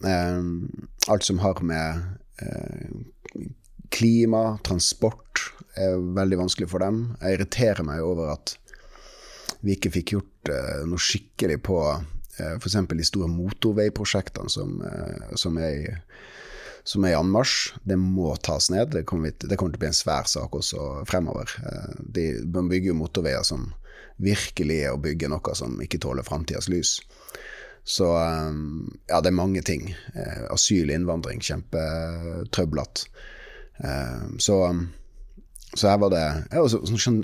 Eh, 0.02 0.42
alt 1.14 1.28
som 1.28 1.44
har 1.44 1.62
med 1.62 2.02
eh, 2.42 3.46
klima, 3.94 4.58
transport, 4.66 5.52
er 5.78 6.02
veldig 6.18 6.42
vanskelig 6.42 6.72
for 6.72 6.82
dem. 6.82 7.04
Jeg 7.22 7.38
irriterer 7.38 7.86
meg 7.86 8.02
over 8.02 8.34
at 8.34 8.58
vi 9.62 9.76
ikke 9.78 9.94
fikk 9.94 10.16
gjort 10.16 10.50
noe 10.90 11.02
skikkelig 11.02 11.60
på 11.66 11.78
F.eks. 12.40 12.78
de 12.90 13.06
store 13.06 13.30
motorveiprosjektene 13.32 14.52
som, 14.52 14.82
eh, 14.86 15.36
som, 15.40 15.58
er 15.58 15.72
i, 15.76 15.96
som 16.88 17.06
er 17.06 17.16
i 17.16 17.20
anmarsj. 17.20 17.78
Det 17.88 17.98
må 18.02 18.34
tas 18.44 18.70
ned. 18.74 18.92
Det 18.94 19.06
kommer, 19.10 19.34
det 19.34 19.58
kommer, 19.58 19.76
til 19.76 19.82
å 19.82 19.86
bli 19.86 19.92
en 19.92 20.00
svær 20.00 20.30
sak 20.30 20.56
også 20.58 21.04
fremover. 21.10 21.54
Eh, 21.64 21.98
de, 22.18 22.28
man 22.54 22.72
bygger 22.72 22.94
jo 22.94 23.00
motorveier 23.02 23.48
som 23.48 23.72
virkelig 24.24 24.82
er 24.88 24.96
å 24.96 25.02
bygge 25.02 25.30
noe 25.30 25.58
som 25.58 25.78
ikke 25.84 26.02
tåler 26.02 26.26
framtidas 26.26 26.70
lys. 26.74 26.98
Så 27.88 28.08
ja, 28.12 29.20
det 29.24 29.30
er 29.30 29.36
mange 29.38 29.62
ting. 29.64 29.94
Asyl, 30.52 30.90
innvandring, 30.92 31.40
kjempetrøblete. 31.40 33.06
Så, 34.44 34.58
så 35.78 35.92
her 35.92 36.02
var 36.02 36.12
det 36.12 36.24
ja, 36.52 36.66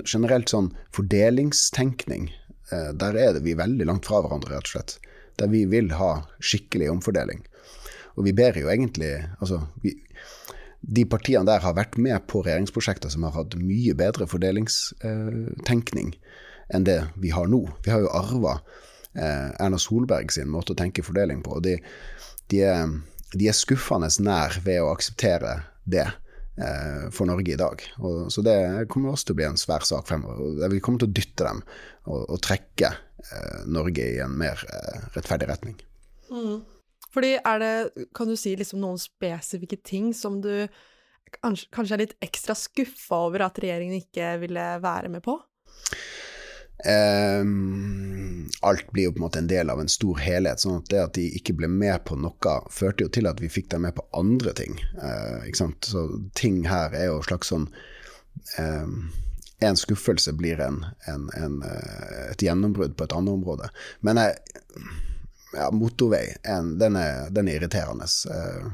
Generelt 0.06 0.52
sånn 0.52 0.70
fordelingstenkning 0.94 2.30
eh, 2.30 2.43
der 2.70 3.16
er 3.20 3.34
det 3.36 3.42
vi 3.44 3.52
veldig 3.58 3.86
langt 3.86 4.06
fra 4.08 4.22
hverandre, 4.24 4.54
rett 4.54 4.68
og 4.70 4.72
slett. 4.72 4.94
Der 5.40 5.50
vi 5.52 5.64
vil 5.68 5.90
ha 5.98 6.24
skikkelig 6.40 6.88
omfordeling. 6.92 7.42
Og 8.14 8.24
vi 8.28 8.32
ber 8.36 8.56
jo 8.58 8.70
egentlig 8.70 9.12
Altså, 9.40 9.60
vi, 9.82 9.94
de 10.80 11.04
partiene 11.08 11.46
der 11.48 11.62
har 11.64 11.76
vært 11.76 11.96
med 12.00 12.26
på 12.30 12.42
regjeringsprosjekter 12.44 13.12
som 13.12 13.24
har 13.26 13.36
hatt 13.38 13.56
mye 13.60 13.94
bedre 13.96 14.26
fordelingstenkning 14.30 16.14
enn 16.74 16.86
det 16.86 17.00
vi 17.20 17.32
har 17.34 17.48
nå. 17.50 17.62
Vi 17.84 17.92
har 17.92 18.04
jo 18.04 18.12
arva 18.12 18.58
eh, 18.58 19.50
Erna 19.60 19.80
Solberg 19.80 20.32
sin 20.32 20.50
måte 20.52 20.74
å 20.74 20.78
tenke 20.78 21.04
fordeling 21.04 21.42
på. 21.44 21.58
og 21.58 21.64
de, 21.64 21.78
de, 22.52 22.60
er, 22.64 22.92
de 23.32 23.48
er 23.48 23.56
skuffende 23.56 24.10
nær 24.24 24.60
ved 24.64 24.82
å 24.82 24.92
akseptere 24.92 25.62
det 25.84 26.06
eh, 26.06 26.20
for 27.10 27.26
Norge 27.26 27.50
i 27.50 27.58
dag. 27.58 27.80
Og, 27.98 28.28
så 28.30 28.42
det 28.46 28.56
kommer 28.92 29.10
også 29.10 29.30
til 29.30 29.34
å 29.34 29.38
bli 29.40 29.46
en 29.48 29.58
svær 29.58 29.82
sak 29.86 30.06
fremover. 30.06 30.68
Vi 30.70 30.78
kommer 30.84 31.02
til 31.02 31.10
å 31.10 31.16
dytte 31.16 31.48
dem 31.48 31.62
og, 32.06 32.20
og 32.20 32.38
trekke 32.44 32.92
eh, 32.92 33.64
Norge 33.66 34.06
i 34.14 34.20
en 34.22 34.36
mer 34.38 34.62
eh, 34.68 35.04
rettferdig 35.16 35.48
retning. 35.50 35.76
Mm. 36.30 36.62
Fordi 37.14 37.36
er 37.38 37.62
det, 37.62 38.06
kan 38.16 38.30
du 38.30 38.36
si 38.38 38.54
liksom 38.58 38.82
noen 38.82 39.00
spesifikke 39.00 39.78
ting 39.86 40.12
som 40.16 40.40
du 40.42 40.66
kanskje, 41.40 41.70
kanskje 41.74 41.96
er 41.96 42.04
litt 42.04 42.16
ekstra 42.24 42.56
skuffa 42.58 43.24
over 43.28 43.46
at 43.46 43.58
regjeringen 43.62 44.02
ikke 44.02 44.34
ville 44.42 44.66
være 44.82 45.12
med 45.14 45.24
på? 45.26 45.38
Um, 46.82 48.50
alt 48.60 48.90
blir 48.92 49.06
jo 49.06 49.12
på 49.14 49.20
en 49.20 49.24
måte 49.24 49.38
en 49.38 49.48
del 49.48 49.70
av 49.70 49.80
en 49.80 49.88
stor 49.88 50.18
helhet. 50.20 50.60
sånn 50.60 50.82
at 50.82 50.90
det 50.90 51.00
at 51.00 51.14
de 51.16 51.28
ikke 51.38 51.54
ble 51.56 51.70
med 51.70 52.02
på 52.04 52.18
noe, 52.18 52.56
førte 52.70 53.06
jo 53.06 53.12
til 53.14 53.30
at 53.30 53.40
vi 53.40 53.52
fikk 53.52 53.70
dem 53.72 53.86
med 53.86 53.94
på 53.96 54.06
andre 54.16 54.52
ting. 54.58 54.76
Uh, 54.98 55.46
ikke 55.46 55.62
sant? 55.62 55.88
Så 55.88 56.06
ting 56.34 56.64
her 56.68 56.92
er 56.92 57.08
jo 57.12 57.20
en 57.20 57.28
slags 57.28 57.52
sånn 57.54 57.68
um, 58.58 59.12
En 59.62 59.78
skuffelse 59.78 60.34
blir 60.36 60.60
en, 60.60 60.82
en, 61.08 61.28
en, 61.38 61.60
eh, 61.64 62.24
et 62.32 62.42
gjennombrudd 62.42 62.96
på 62.98 63.06
et 63.06 63.12
annet 63.16 63.32
område. 63.32 63.68
Men 64.04 64.18
jeg 64.20 64.34
ja, 65.56 65.70
motorvei, 65.74 66.24
en, 66.42 66.78
den, 66.78 66.96
er, 66.96 67.28
den, 67.30 67.48
er, 67.48 67.60
irriterende. 67.60 68.08
Uh, 68.30 68.72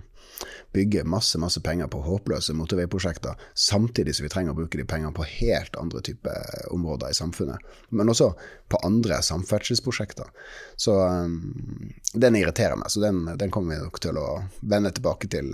bygge 0.73 1.03
masse 1.05 1.39
masse 1.43 1.61
penger 1.61 1.89
på 1.91 2.01
håpløse 2.07 2.55
motorveiprosjekter, 2.55 3.35
samtidig 3.59 4.15
som 4.17 4.25
vi 4.25 4.31
trenger 4.33 4.55
å 4.55 4.61
bruke 4.61 4.79
de 4.79 4.87
pengene 4.89 5.13
på 5.13 5.27
helt 5.27 5.77
andre 5.77 6.01
typer 6.07 6.71
områder 6.71 7.11
i 7.11 7.19
samfunnet. 7.19 7.59
Men 7.91 8.13
også 8.13 8.31
på 8.71 8.81
andre 8.87 9.19
samferdselsprosjekter. 9.27 10.31
Så 10.79 10.95
um, 11.03 11.91
den 12.15 12.39
irriterer 12.39 12.79
meg, 12.79 12.93
så 12.95 13.03
den, 13.03 13.25
den, 13.35 13.51
kommer 13.51 13.75
vi 13.75 13.83
nok 13.83 14.01
til 14.01 14.23
å 14.23 14.29
vende 14.61 14.95
tilbake 14.95 15.29
til 15.33 15.51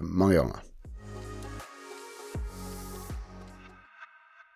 mange 0.00 0.40
ganger. 0.40 0.69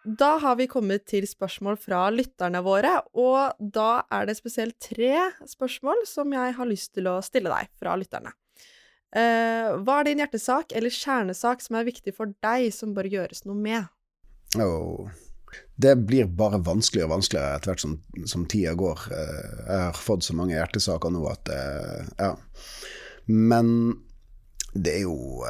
Da 0.04 0.34
har 0.36 0.58
vi 0.60 0.66
kommet 0.68 1.06
til 1.08 1.24
spørsmål 1.24 1.78
fra 1.80 2.06
lytterne 2.12 2.60
våre, 2.64 2.98
og 3.16 3.56
da 3.58 4.04
er 4.12 4.26
det 4.28 4.36
spesielt 4.36 4.76
tre 4.82 5.30
spørsmål 5.48 6.02
som 6.08 6.32
jeg 6.36 6.56
har 6.58 6.68
lyst 6.68 6.92
til 6.96 7.08
å 7.08 7.22
stille 7.24 7.48
deg 7.48 7.70
fra 7.80 7.94
lytterne. 7.96 8.34
Uh, 9.14 9.80
hva 9.80 10.00
er 10.00 10.10
din 10.10 10.20
hjertesak 10.20 10.74
eller 10.76 10.92
kjernesak 10.92 11.62
som 11.64 11.78
er 11.78 11.86
viktig 11.88 12.12
for 12.16 12.34
deg, 12.44 12.66
som 12.74 12.92
bør 12.92 13.08
gjøres 13.08 13.44
noe 13.48 13.56
med? 13.56 13.88
Oh. 14.60 15.08
Det 15.78 15.94
blir 16.02 16.26
bare 16.26 16.58
vanskeligere 16.66 17.08
og 17.08 17.14
vanskeligere 17.14 17.56
etter 17.56 17.70
hvert 17.70 17.84
som, 17.84 17.96
som 18.28 18.44
tida 18.50 18.74
går. 18.76 19.06
Uh, 19.08 19.50
jeg 19.70 19.82
har 19.86 20.04
fått 20.04 20.26
så 20.26 20.36
mange 20.36 20.58
hjertesaker 20.58 21.14
nå 21.14 21.24
at 21.32 21.54
uh, 21.54 22.12
Ja. 22.20 22.34
Men 23.24 23.70
det 24.74 24.98
er 24.98 25.04
jo 25.06 25.40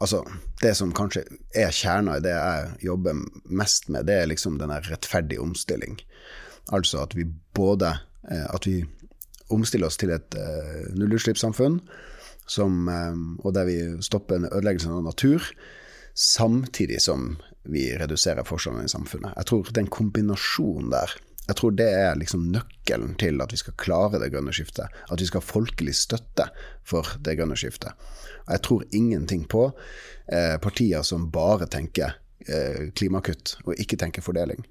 Altså, 0.00 0.22
det 0.62 0.72
som 0.78 0.94
kanskje 0.96 1.26
er 1.56 1.74
kjerna 1.74 2.16
i 2.16 2.24
det 2.24 2.32
jeg 2.32 2.86
jobber 2.88 3.18
mest 3.52 3.90
med, 3.92 4.06
det 4.08 4.16
er 4.22 4.30
liksom 4.30 4.56
den 4.60 4.72
rettferdige 4.72 5.42
omstilling. 5.42 5.98
Altså 6.72 7.02
at 7.04 7.16
vi 7.16 7.26
både 7.56 7.92
eh, 8.30 8.46
At 8.48 8.66
vi 8.66 8.84
omstiller 9.50 9.90
oss 9.90 9.98
til 9.98 10.12
et 10.14 10.36
uh, 10.38 10.92
nullutslippssamfunn, 10.94 11.80
um, 12.62 13.38
og 13.42 13.54
der 13.54 13.64
vi 13.66 13.78
stopper 13.98 14.44
ødeleggelsen 14.46 14.92
av 14.94 15.02
natur, 15.02 15.42
samtidig 16.14 17.00
som 17.02 17.32
vi 17.66 17.88
reduserer 17.98 18.46
forskjellene 18.46 18.86
i 18.86 18.92
samfunnet. 18.92 19.34
Jeg 19.36 19.48
tror 19.50 19.72
den 19.74 19.90
kombinasjonen 19.90 20.92
der 20.94 21.16
jeg 21.50 21.58
tror 21.58 21.74
det 21.74 21.88
er 21.90 22.18
liksom 22.18 22.46
nøkkelen 22.54 23.16
til 23.18 23.42
at 23.42 23.52
vi 23.54 23.58
skal 23.58 23.78
klare 23.80 24.20
det 24.22 24.30
grønne 24.30 24.54
skiftet. 24.54 24.92
At 25.10 25.20
vi 25.20 25.26
skal 25.26 25.42
ha 25.42 25.50
folkelig 25.50 25.96
støtte 25.98 26.46
for 26.86 27.16
det 27.18 27.36
grønne 27.40 27.58
skiftet. 27.58 27.98
Og 28.46 28.52
jeg 28.54 28.64
tror 28.66 28.88
ingenting 28.94 29.46
på 29.50 29.66
eh, 30.30 30.56
partier 30.62 31.02
som 31.06 31.26
bare 31.34 31.66
tenker 31.70 32.14
eh, 32.46 32.88
klimakutt 32.94 33.56
og 33.64 33.74
ikke 33.82 33.98
tenker 33.98 34.22
fordeling. 34.22 34.62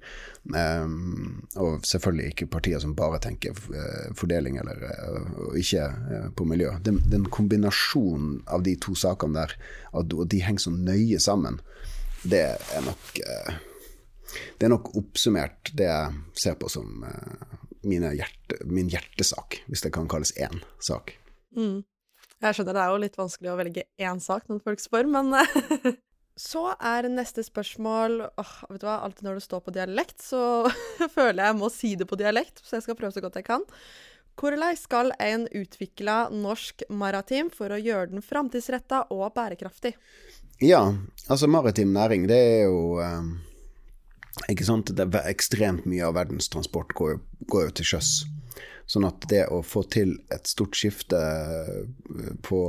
Um, 0.56 1.44
og 1.60 1.84
selvfølgelig 1.84 2.32
ikke 2.32 2.50
partier 2.54 2.80
som 2.80 2.96
bare 2.96 3.20
tenker 3.20 3.52
uh, 3.52 4.08
fordeling 4.16 4.56
eller 4.56 4.80
uh, 4.88 5.50
ikke 5.60 5.84
uh, 5.84 6.28
på 6.36 6.48
miljø. 6.48 6.72
Den, 6.84 7.02
den, 7.12 7.28
kombinasjonen 7.28 8.38
av 8.48 8.64
de 8.64 8.78
to 8.80 8.96
sakene 8.96 9.42
der, 9.42 9.58
og 9.92 10.16
de 10.32 10.40
henger 10.40 10.64
så 10.64 10.72
nøye 10.72 11.20
sammen, 11.20 11.60
det 12.24 12.46
er 12.56 12.86
nok 12.88 13.20
det 14.58 14.66
er 14.66 14.74
nok 14.74 14.92
oppsummert 14.98 15.72
det 15.76 15.88
jeg 15.88 16.20
ser 16.38 16.58
på 16.60 16.68
som 16.72 17.04
hjerte, 17.82 18.60
min 18.68 18.90
hjertesak, 18.92 19.62
hvis 19.70 19.86
det 19.86 19.94
kan 19.96 20.08
kalles 20.10 20.34
én 20.36 20.60
sak. 20.84 21.14
Mm. 21.56 21.80
Jeg 22.40 22.56
skjønner 22.56 22.76
det 22.76 22.84
er 22.84 22.92
jo 22.92 23.00
litt 23.02 23.18
vanskelig 23.18 23.50
å 23.52 23.58
velge 23.58 23.84
én 24.00 24.20
sak 24.22 24.46
når 24.48 24.62
folk 24.64 24.80
spør, 24.80 25.08
men 25.10 25.34
Så 26.40 26.70
er 26.72 27.08
neste 27.12 27.42
spørsmål 27.44 28.22
åh, 28.40 28.52
vet 28.70 28.80
du 28.80 28.86
hva, 28.86 29.00
Alltid 29.04 29.26
når 29.26 29.36
det 29.36 29.44
står 29.44 29.60
på 29.66 29.74
dialekt, 29.76 30.22
så 30.24 30.70
føler 31.16 31.42
jeg 31.42 31.50
jeg 31.50 31.58
må 31.58 31.68
si 31.74 31.90
det 32.00 32.06
på 32.08 32.16
dialekt, 32.20 32.62
så 32.64 32.78
jeg 32.78 32.86
skal 32.86 32.96
prøve 32.96 33.12
så 33.12 33.22
godt 33.24 33.36
jeg 33.40 33.48
kan. 33.50 33.66
Hvordan 34.40 34.78
skal 34.78 35.12
en 35.20 35.44
utvikle 35.52 36.14
norsk 36.32 36.86
maritim 36.96 37.50
for 37.52 37.74
å 37.74 37.80
gjøre 37.80 38.14
den 38.14 38.24
framtidsretta 38.24 39.02
og 39.12 39.34
bærekraftig? 39.36 39.92
Ja, 40.64 40.80
altså 41.28 41.48
maritim 41.50 41.92
næring, 41.92 42.24
det 42.30 42.38
er 42.38 42.62
jo 42.70 43.00
eh, 43.04 43.20
Ikke 44.48 44.66
sant, 44.66 44.92
det 44.96 45.04
er 45.04 45.28
ekstremt 45.30 45.84
mye 45.90 46.06
av 46.06 46.16
verdens 46.16 46.48
transport 46.52 46.94
går, 46.96 47.18
går 47.52 47.68
jo 47.68 47.74
til 47.76 47.90
sjøs. 47.92 48.12
Sånn 48.90 49.06
at 49.06 49.26
det 49.30 49.44
å 49.52 49.60
få 49.62 49.84
til 49.86 50.16
et 50.34 50.48
stort 50.50 50.74
skifte 50.78 51.18
eh, 51.20 52.32
på, 52.42 52.62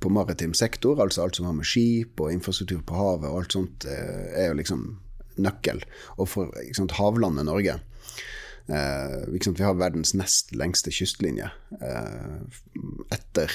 på 0.00 0.12
maritim 0.14 0.54
sektor, 0.56 1.00
altså 1.02 1.26
alt 1.26 1.36
som 1.36 1.48
har 1.48 1.56
med 1.58 1.68
skip 1.68 2.20
og 2.22 2.32
infrastruktur 2.32 2.80
på 2.86 2.96
havet 2.96 3.28
og 3.28 3.42
alt 3.42 3.56
sånt, 3.58 3.84
eh, 3.90 4.30
er 4.38 4.50
jo 4.52 4.58
liksom 4.62 4.86
nøkkel. 5.42 5.82
Og 6.16 6.30
for 6.30 6.54
sant, 6.76 6.96
havlandet 6.98 7.46
Norge 7.46 7.76
eh, 7.76 9.18
Vi 9.28 9.64
har 9.64 9.78
verdens 9.78 10.14
nest 10.16 10.54
lengste 10.56 10.92
kystlinje 10.94 11.50
eh, 11.78 12.38
etter 13.14 13.52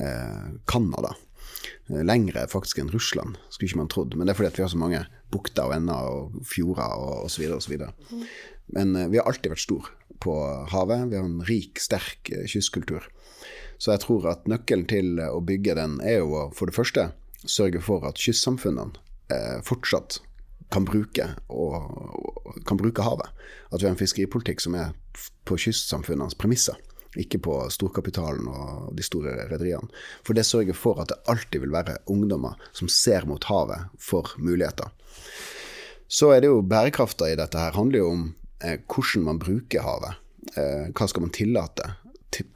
eh, 0.00 0.56
Canada. 0.70 1.14
Lengre 1.90 2.46
faktisk 2.48 2.78
enn 2.80 2.92
Russland, 2.94 3.36
skulle 3.50 3.68
ikke 3.68 3.82
man 3.82 3.92
trodd. 3.92 4.16
Men 4.16 4.26
det 4.26 4.32
er 4.32 4.40
fordi 4.40 4.52
at 4.52 4.60
vi 4.60 4.64
har 4.64 4.72
så 4.72 4.80
mange 4.80 5.04
bukter 5.32 5.68
og 5.68 5.76
ender 5.76 6.10
og 6.10 6.44
fjorder 6.48 7.00
og 7.00 7.26
osv. 7.28 7.46
osv. 7.56 7.76
Men 8.74 8.96
eh, 8.96 9.08
vi 9.10 9.20
har 9.20 9.28
alltid 9.28 9.52
vært 9.54 9.66
stor 9.66 9.90
på 10.20 10.36
havet. 10.72 11.08
Vi 11.10 11.18
har 11.18 11.26
en 11.26 11.44
rik, 11.48 11.80
sterk 11.82 12.32
eh, 12.34 12.46
kystkultur. 12.50 13.06
Så 13.80 13.94
jeg 13.94 14.04
tror 14.04 14.28
at 14.30 14.48
nøkkelen 14.50 14.88
til 14.90 15.18
eh, 15.18 15.30
å 15.32 15.42
bygge 15.44 15.76
den 15.78 15.98
er 16.04 16.20
jo 16.20 16.34
å 16.36 16.48
for 16.56 16.70
det 16.70 16.76
første 16.76 17.10
sørge 17.48 17.80
for 17.80 18.04
at 18.04 18.20
kystsamfunnene 18.20 19.08
fortsatt 19.64 20.18
kan 20.74 20.84
bruke, 20.84 21.24
og, 21.48 22.56
kan 22.66 22.78
bruke 22.78 23.04
havet. 23.06 23.30
At 23.70 23.80
vi 23.80 23.86
har 23.86 23.94
en 23.94 24.00
fiskeripolitikk 24.00 24.62
som 24.62 24.74
er 24.78 24.90
på 25.48 25.58
kystsamfunnenes 25.58 26.36
premisser, 26.38 26.76
ikke 27.18 27.40
på 27.46 27.56
storkapitalen 27.72 28.50
og 28.50 28.90
de 28.98 29.06
store 29.06 29.48
rederiene. 29.50 29.86
For 30.26 30.36
det 30.36 30.46
sørger 30.46 30.76
for 30.76 31.00
at 31.02 31.14
det 31.14 31.20
alltid 31.30 31.64
vil 31.64 31.74
være 31.74 32.00
ungdommer 32.10 32.58
som 32.76 32.90
ser 32.90 33.26
mot 33.30 33.46
havet 33.50 33.90
for 34.02 34.34
muligheter. 34.38 34.90
Så 36.10 36.32
er 36.34 36.42
det 36.42 36.50
jo 36.50 36.62
bærekrafta 36.66 37.28
i 37.30 37.38
dette 37.38 37.58
her 37.58 37.76
handler 37.76 38.02
jo 38.02 38.08
om 38.14 38.24
eh, 38.64 38.80
hvordan 38.90 39.28
man 39.28 39.38
bruker 39.42 39.84
havet. 39.86 40.18
Eh, 40.56 40.88
hva 40.90 41.06
skal 41.10 41.26
man 41.26 41.34
tillate 41.34 41.92
til, 42.34 42.48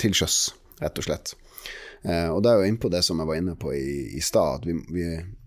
til 0.00 0.16
sjøs, 0.16 0.38
rett 0.82 1.00
og 1.00 1.06
slett. 1.08 1.34
Eh, 2.04 2.28
og 2.28 2.42
da 2.44 2.52
er 2.52 2.62
jo 2.62 2.72
inne 2.72 2.82
på 2.82 2.92
det 2.92 3.00
som 3.06 3.20
jeg 3.20 3.30
var 3.30 3.40
inne 3.40 3.56
på 3.56 3.72
i, 3.72 4.16
i 4.18 4.22
stad, 4.24 4.68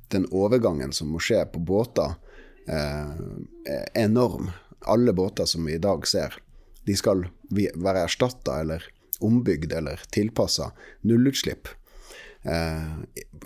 den 0.07 0.27
overgangen 0.33 0.93
som 0.95 1.11
må 1.13 1.21
skje 1.21 1.43
på 1.53 1.61
båter, 1.61 2.17
eh, 2.65 3.13
er 3.69 3.85
enorm. 4.07 4.51
Alle 4.87 5.13
båter 5.13 5.45
som 5.49 5.65
vi 5.67 5.75
i 5.77 5.83
dag 5.83 6.05
ser, 6.07 6.39
de 6.87 6.95
skal 6.97 7.27
være 7.53 8.05
erstatta 8.07 8.61
eller 8.63 8.85
ombygd 9.25 9.73
eller 9.73 10.01
tilpassa 10.13 10.71
nullutslipp 11.07 11.67
eh, 12.45 12.93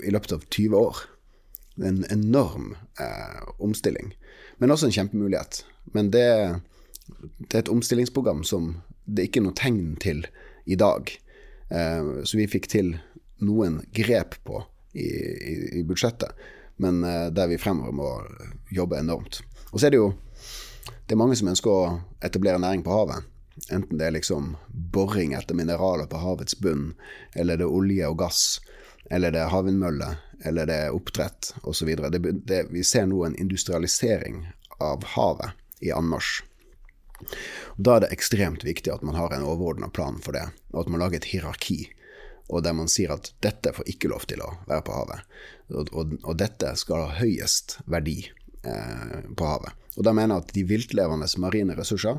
i 0.04 0.12
løpet 0.12 0.36
av 0.36 0.44
20 0.48 0.78
år. 0.78 1.02
En 1.80 2.04
enorm 2.10 2.74
eh, 3.00 3.42
omstilling, 3.58 4.12
men 4.58 4.70
også 4.70 4.90
en 4.90 4.92
kjempemulighet. 4.92 5.62
Men 5.96 6.10
det, 6.12 6.26
det, 7.38 7.54
er 7.54 7.62
et 7.62 7.72
omstillingsprogram 7.72 8.42
som 8.44 8.74
det 9.04 9.28
ikke 9.28 9.40
er 9.40 9.46
noe 9.46 9.56
tegn 9.56 9.94
til 10.02 10.26
i 10.68 10.76
dag. 10.76 11.08
Eh, 11.72 12.10
så 12.28 12.38
vi 12.38 12.50
fikk 12.50 12.68
til 12.72 12.94
noen 13.42 13.80
grep 13.96 14.36
på 14.44 14.60
i, 14.92 15.08
i, 15.08 15.54
i 15.80 15.84
budsjettet, 15.88 16.36
men 16.82 17.00
eh, 17.08 17.30
der 17.32 17.48
vi 17.48 17.60
fremover 17.60 17.96
må 17.96 18.10
jobbe 18.70 19.00
enormt. 19.00 19.40
Og 19.72 19.80
så 19.80 19.88
er 19.88 19.94
det 19.94 20.02
jo 20.02 20.12
det 21.06 21.14
er 21.16 21.20
mange 21.20 21.36
som 21.38 21.50
ønsker 21.50 21.70
å 21.70 22.00
etablere 22.24 22.60
næring 22.62 22.84
på 22.86 22.92
havet. 22.94 23.26
Enten 23.68 23.98
det 24.00 24.06
er 24.06 24.14
liksom 24.16 24.54
boring 24.94 25.34
etter 25.36 25.56
mineraler 25.56 26.08
på 26.08 26.20
havets 26.22 26.56
bunn, 26.56 26.92
eller 27.36 27.60
det 27.60 27.66
er 27.66 27.74
olje 27.76 28.08
og 28.08 28.18
gass, 28.22 28.44
eller 29.10 29.34
det 29.34 29.42
er 29.42 29.52
havvindmøller, 29.52 30.20
eller 30.44 30.66
det 30.66 30.78
er 30.86 30.94
oppdrett 30.96 31.52
osv. 31.62 31.90
Vi 32.70 32.84
ser 32.84 33.06
nå 33.06 33.24
en 33.26 33.36
industrialisering 33.36 34.46
av 34.82 35.04
havet 35.16 35.58
i 35.82 35.92
anmarsj. 35.92 36.42
Da 37.76 37.96
er 37.96 38.04
det 38.04 38.12
ekstremt 38.14 38.64
viktig 38.66 38.90
at 38.92 39.02
man 39.06 39.14
har 39.14 39.34
en 39.34 39.46
overordna 39.46 39.88
plan 39.88 40.18
for 40.22 40.34
det, 40.36 40.48
og 40.72 40.84
at 40.84 40.92
man 40.92 41.02
lager 41.02 41.20
et 41.20 41.30
hierarki. 41.32 41.84
Og 42.50 42.64
der 42.66 42.74
man 42.76 42.90
sier 42.90 43.14
at 43.14 43.30
dette 43.44 43.72
får 43.72 43.88
ikke 43.88 44.10
lov 44.12 44.26
til 44.28 44.42
å 44.44 44.50
være 44.66 44.84
på 44.86 44.96
havet. 44.96 45.28
Og, 45.72 45.92
og, 45.94 46.16
og 46.20 46.38
dette 46.40 46.74
skal 46.76 47.06
ha 47.06 47.20
høyest 47.22 47.78
verdi 47.90 48.18
eh, 48.26 49.20
på 49.38 49.46
havet. 49.46 49.78
Og 49.96 50.06
da 50.06 50.14
mener 50.16 50.36
jeg 50.36 50.44
at 50.44 50.54
de 50.56 50.64
viltlevende 50.68 51.28
marine 51.40 51.76
ressurser, 51.78 52.18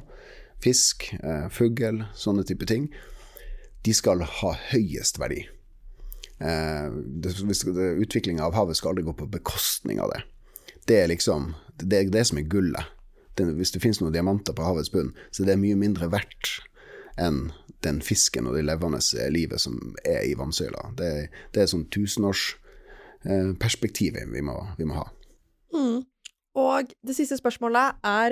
fisk, 0.63 1.10
eh, 1.20 1.50
fugl, 1.54 2.06
sånne 2.18 2.48
type 2.48 2.66
ting, 2.70 2.88
de 3.84 3.94
skal 3.94 4.24
ha 4.24 4.54
høyest 4.72 5.20
verdi. 5.20 5.44
Eh, 6.40 6.88
Utviklinga 8.04 8.46
av 8.46 8.54
havet 8.54 8.78
skal 8.78 8.90
aldri 8.94 9.04
gå 9.04 9.13
på 9.13 9.32
bekostning 9.32 10.02
av 10.02 10.10
det. 10.13 10.22
Det 10.88 11.02
er 11.04 11.08
liksom 11.12 11.54
det, 11.80 11.98
er 11.98 12.04
det 12.12 12.25
som 12.28 12.38
er 12.38 12.52
gullet 12.52 12.86
Det, 13.38 13.44
hvis 13.58 13.72
det 13.74 13.82
finnes 13.82 14.02
noen 14.02 14.13
diamanter 14.13 14.54
på 14.54 14.66
havets 14.66 14.92
bunn, 14.94 15.13
så 15.32 15.44
det 15.44 15.52
er 15.56 15.62
mye 15.62 15.75
mindre 15.80 16.12
verdt 16.13 16.46
enn 17.18 17.52
den 17.84 18.02
fisken 18.06 18.48
og 18.48 18.54
det 18.58 18.66
levende 18.68 19.00
livet 19.34 19.60
som 19.62 19.96
er 20.06 20.22
i 20.28 20.36
vannsøyla. 20.38 20.82
Det, 20.98 21.30
det 21.56 21.62
er 21.63 21.68
sånn 21.72 21.90
tusenårsperspektiv 21.94 24.12
eh, 24.22 24.28
vi, 24.30 24.42
vi, 24.78 24.86
må 24.86 24.94
ha. 25.00 25.08
Mm. 25.74 26.00
Og 26.62 26.84
det 27.02 27.16
siste 27.18 27.38
spørsmålet 27.40 27.88
er 28.06 28.30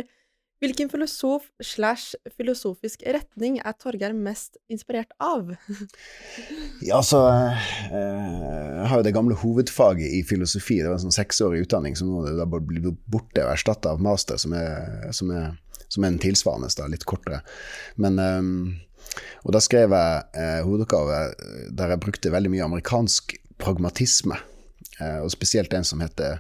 Hvilken 0.62 0.92
filosof 0.92 1.48
slash 1.66 2.14
filosofisk 2.38 3.02
retning 3.10 3.58
er 3.58 3.74
Torgeir 3.82 4.14
mest 4.14 4.60
inspirert 4.70 5.10
av? 5.18 5.50
ja, 6.88 7.00
altså 7.00 7.24
Jeg 7.90 8.92
har 8.92 9.02
jo 9.02 9.08
det 9.08 9.16
gamle 9.16 9.40
hovedfaget 9.42 10.14
i 10.14 10.22
filosofi. 10.28 10.78
Det 10.84 10.92
var 10.92 11.00
en 11.00 11.08
sånn 11.08 11.18
seksårig 11.18 11.64
utdanning 11.66 11.98
som 11.98 12.14
nå 12.14 12.46
blir 12.70 12.94
borte 13.10 13.42
og 13.42 13.56
erstatta 13.56 13.96
av 13.96 14.06
master, 14.06 14.38
som 14.42 14.54
er, 14.54 15.10
som 15.18 15.34
er, 15.34 15.50
som 15.88 16.06
er 16.06 16.14
en 16.14 16.22
tilsvarende, 16.22 16.70
da, 16.78 16.90
litt 16.94 17.10
kortere. 17.10 17.42
Men 17.98 18.22
Og 19.42 19.56
da 19.56 19.60
skrev 19.64 19.92
jeg 19.98 20.24
eh, 20.38 20.62
hovedoppgave 20.66 21.22
der 21.74 21.96
jeg 21.96 22.04
brukte 22.06 22.34
veldig 22.34 22.54
mye 22.54 22.68
amerikansk 22.70 23.36
pragmatisme. 23.62 24.38
Eh, 25.02 25.20
og 25.24 25.32
spesielt 25.34 25.74
en 25.74 25.86
som 25.88 26.02
heter 26.04 26.40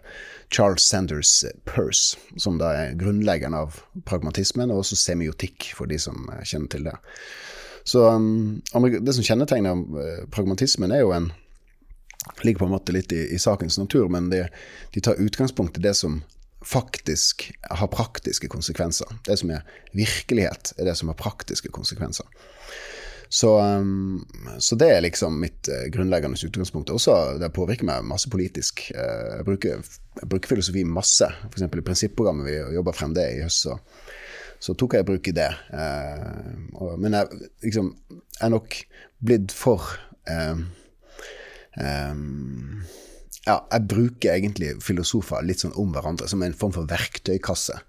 Charles 0.53 0.83
Sanders 0.83 1.45
Peirce, 1.65 2.17
som 2.37 2.59
da 2.61 2.73
er 2.77 2.97
grunnleggeren 2.99 3.55
av 3.57 3.81
pragmatismen, 4.05 4.71
og 4.71 4.83
også 4.83 4.99
semiotikk, 4.99 5.71
for 5.77 5.89
de 5.89 5.99
som 6.01 6.27
eh, 6.33 6.43
kjenner 6.45 6.71
til 6.73 6.89
det. 6.89 6.97
Så 7.87 8.05
um, 8.13 8.61
det 8.77 9.13
som 9.17 9.25
kjennetegner 9.25 9.73
uh, 9.73 10.25
pragmatismen, 10.29 10.93
er 10.93 11.05
jo 11.05 11.15
en 11.15 11.31
Ligger 12.45 12.59
på 12.59 12.65
en 12.67 12.73
måte 12.75 12.93
litt 12.93 13.09
i, 13.17 13.23
i 13.33 13.37
sakens 13.41 13.79
natur, 13.81 14.05
men 14.13 14.27
de, 14.29 14.43
de, 14.93 15.01
tar 15.01 15.17
utgangspunkt 15.17 15.79
i 15.79 15.81
det 15.81 15.95
som 15.97 16.19
faktisk 16.61 17.47
har 17.65 17.89
praktiske 17.89 18.45
konsekvenser. 18.49 19.09
Det 19.25 19.39
som 19.41 19.49
er 19.55 19.65
virkelighet, 19.97 20.75
er 20.77 20.85
det 20.85 20.93
som 20.99 21.09
har 21.09 21.17
praktiske 21.17 21.71
konsekvenser. 21.73 22.29
Så, 23.31 23.61
um, 23.61 24.25
så, 24.59 24.75
det 24.75 24.89
er 24.91 25.03
liksom 25.05 25.37
mitt 25.39 25.69
uh, 25.71 25.85
grunnleggende 25.93 26.35
utgangspunkt. 26.35 26.89
Også 26.91 27.13
det 27.39 27.47
påvirker 27.55 27.87
meg 27.87 28.03
masse 28.03 28.27
politisk. 28.27 28.83
Uh, 28.91 29.37
jeg, 29.37 29.45
bruker, 29.47 29.85
jeg, 30.19 30.27
bruker, 30.27 30.51
filosofi 30.51 30.83
masse. 30.83 31.29
F.eks. 31.47 31.63
i 31.63 31.85
prinsipprogrammet 31.87 32.49
vi 32.49 32.57
jobber 32.75 32.97
frem 32.97 33.15
det 33.15 33.29
i 33.31 33.39
høst, 33.45 33.69
så, 33.69 33.77
så 34.59 34.75
tok 34.75 34.97
jeg 34.97 35.05
i 35.05 35.09
bruk 35.13 35.31
det. 35.37 35.47
Og, 36.75 36.99
men 36.99 37.15
jeg, 37.15 37.47
liksom, 37.63 37.93
er 38.43 38.51
nok 38.51 38.75
blitt 39.23 39.55
for 39.55 39.87
um, 40.27 40.65
um, 41.79 42.83
ja, 43.47 43.61
jeg 43.71 43.87
bruker 43.95 44.35
egentlig 44.35 44.75
filosofer 44.83 45.47
litt 45.47 45.63
sånn 45.63 45.77
om 45.79 45.95
hverandre, 45.95 46.27
som 46.27 46.43
en 46.43 46.57
form 46.57 46.75
for 46.75 46.89
verktøykasse. 46.91 47.79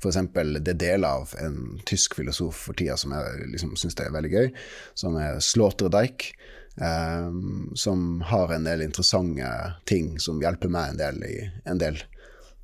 F.eks. 0.00 0.18
det 0.60 0.76
deler 0.80 1.20
av 1.20 1.34
en 1.40 1.78
tysk 1.88 2.18
filosof 2.18 2.66
for 2.68 2.78
tida 2.78 2.96
som 3.00 3.14
jeg 3.16 3.50
liksom 3.54 3.76
syns 3.80 3.98
er 4.00 4.14
veldig 4.14 4.32
gøy, 4.32 4.50
som 4.98 5.18
er 5.20 5.40
Sloterdijk. 5.44 6.32
Um, 6.74 7.70
som 7.78 8.18
har 8.26 8.50
en 8.50 8.64
del 8.66 8.80
interessante 8.82 9.46
ting 9.86 10.16
som 10.18 10.40
hjelper 10.42 10.72
meg 10.74 10.88
en 10.90 10.98
del 10.98 11.20
i 11.22 11.36
en 11.70 11.78
del 11.78 12.00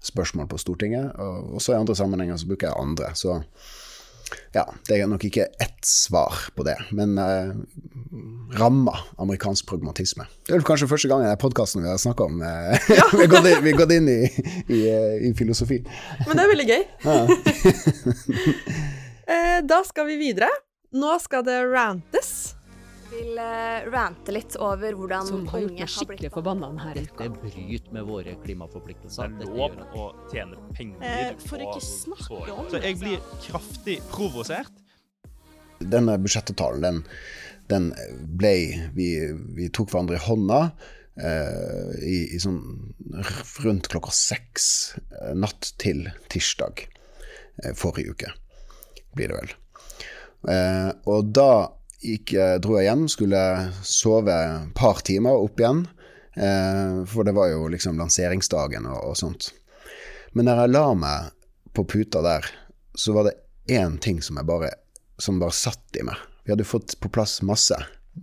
spørsmål 0.03 0.49
på 0.51 0.59
Stortinget. 0.59 1.13
Og 1.15 1.55
også 1.61 1.75
i 1.75 1.79
andre 1.79 1.97
sammenhenger 1.97 2.41
så 2.41 2.49
bruker 2.51 2.71
jeg 2.71 2.81
andre. 2.81 3.13
Så 3.15 3.39
ja, 4.55 4.65
det 4.89 4.99
er 4.99 5.11
nok 5.11 5.25
ikke 5.27 5.47
ett 5.63 5.87
svar 5.87 6.49
på 6.57 6.65
det, 6.67 6.77
men 6.97 7.19
uh, 7.19 7.53
ramma 8.59 8.95
amerikansk 9.23 9.69
pragmatisme. 9.71 10.27
Det 10.47 10.55
er 10.55 10.61
vel 10.61 10.67
kanskje 10.67 10.91
første 10.91 11.11
gang 11.11 11.25
i 11.27 11.35
podkasten 11.41 11.85
vi 11.85 11.91
har 11.91 12.01
snakka 12.03 12.27
om 12.31 12.41
uh, 12.43 12.75
ja. 12.91 13.07
vi, 13.19 13.27
har 13.27 13.51
inn, 13.51 13.63
vi, 13.65 13.75
har 13.75 13.79
gått 13.83 13.95
inn, 13.97 14.09
i, 14.11 14.21
i, 14.67 14.81
uh, 14.89 15.15
i, 15.29 15.33
filosofi. 15.39 15.83
Men 16.27 16.35
det 16.35 16.47
er 16.47 16.53
veldig 16.55 16.69
gøy. 16.71 16.83
da 19.71 19.85
skal 19.87 20.11
vi 20.11 20.19
videre. 20.21 20.51
Nå 20.91 21.15
skal 21.23 21.47
det 21.47 21.61
rantes 21.71 22.40
vil 23.11 23.39
uh, 23.39 23.87
rante 23.93 24.35
litt 24.35 24.57
over 24.63 24.97
hvordan 24.99 25.27
Som 25.29 25.47
har 25.51 25.65
gjort 25.65 25.79
meg 25.79 25.93
skikkelig 25.93 26.31
forbanna 26.35 26.71
denne 26.71 27.05
uka. 27.07 27.27
Dette 27.27 27.41
bryter 27.43 27.97
med 27.97 28.07
våre 28.09 28.37
klimaforpliktelser. 28.45 29.35
Det 29.41 29.49
er 29.49 29.57
lov 29.57 29.77
å 29.99 30.07
tjene 30.33 30.61
penger 30.77 31.07
eh, 31.07 31.33
For 31.45 31.63
ikke 31.65 31.83
snakke 31.85 32.55
om 32.55 32.71
Så 32.73 32.83
jeg 32.85 33.01
blir 33.01 33.25
kraftig 33.47 33.99
provosert. 34.13 34.73
Denne 35.81 36.19
budsjettavtalen, 36.21 36.85
den, 36.85 37.03
den 37.73 37.91
ble 38.41 38.55
vi, 38.97 39.11
vi, 39.57 39.71
tok 39.73 39.93
hverandre 39.95 40.19
i 40.19 40.25
hånda 40.27 40.61
eh, 41.17 41.95
i, 42.05 42.19
i, 42.37 42.41
sånn 42.43 42.61
rundt 43.65 43.89
klokka 43.93 44.13
seks 44.15 44.67
eh, 44.99 45.33
natt 45.39 45.73
til 45.81 46.05
tirsdag 46.33 46.85
eh, 47.65 47.73
forrige 47.73 48.13
uke, 48.13 48.35
blir 49.17 49.33
det 49.33 49.41
vel. 49.41 49.55
Eh, 50.53 50.91
og 51.09 51.33
da 51.37 51.51
gikk, 52.01 52.35
dro 52.63 52.79
jeg 52.79 52.89
hjem, 52.89 53.07
skulle 53.13 53.41
sove 53.87 54.35
et 54.35 54.75
par 54.77 55.03
timer 55.07 55.45
opp 55.45 55.61
igjen. 55.61 55.85
Eh, 56.35 57.05
for 57.11 57.27
det 57.27 57.35
var 57.37 57.51
jo 57.51 57.69
liksom 57.69 57.99
lanseringsdagen 57.99 58.87
og, 58.87 59.01
og, 59.11 59.17
sånt. 59.19 59.51
Men 60.33 60.47
når 60.47 60.63
jeg 60.63 60.75
la 60.75 60.85
meg 60.95 61.31
på 61.77 61.85
puta 61.85 62.23
der, 62.25 62.47
så 62.95 63.15
var 63.17 63.29
det 63.29 63.39
én 63.71 63.99
ting 64.03 64.23
som, 64.23 64.39
bare, 64.47 64.71
som 65.19 65.41
bare 65.43 65.55
satt 65.55 65.99
i 65.99 66.05
meg. 66.07 66.19
Vi 66.45 66.55
hadde 66.55 66.67
fått 66.67 66.97
på 67.01 67.11
plass 67.13 67.41
masse. 67.47 67.77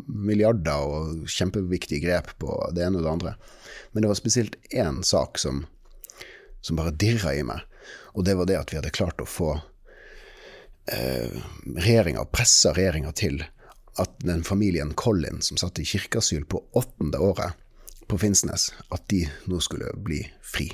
Milliarder 0.07 0.83
og 0.83 1.31
kjempeviktige 1.31 2.03
grep 2.03 2.33
på 2.41 2.57
det 2.75 2.83
ene 2.85 2.99
og 2.99 3.05
det 3.05 3.13
andre. 3.13 3.33
Men 3.91 4.03
det 4.03 4.11
var 4.11 4.19
spesielt 4.19 4.57
én 4.71 5.01
sak 5.05 5.39
som, 5.39 5.65
som 6.61 6.79
bare 6.79 6.95
dirra 6.95 7.35
i 7.35 7.43
meg. 7.47 7.63
Og 8.17 8.25
det 8.27 8.35
var 8.39 8.49
det 8.49 8.59
at 8.59 8.73
vi 8.73 8.79
hadde 8.79 8.95
klart 8.95 9.21
å 9.23 9.29
få 9.29 9.53
eh, 10.91 11.37
regjeringa, 11.77 12.25
pressa 12.33 12.73
regjeringa 12.75 13.13
til 13.15 13.43
at 14.01 14.19
den 14.25 14.43
familien 14.45 14.93
Collin 14.97 15.41
som 15.41 15.57
satt 15.59 15.79
i 15.79 15.85
kirkeasyl 15.87 16.45
på 16.49 16.63
åttende 16.77 17.19
året 17.21 17.57
på 18.07 18.17
Finnsnes, 18.21 18.69
at 18.93 19.03
de 19.11 19.25
nå 19.51 19.59
skulle 19.63 19.91
bli 20.03 20.21
fri. 20.45 20.69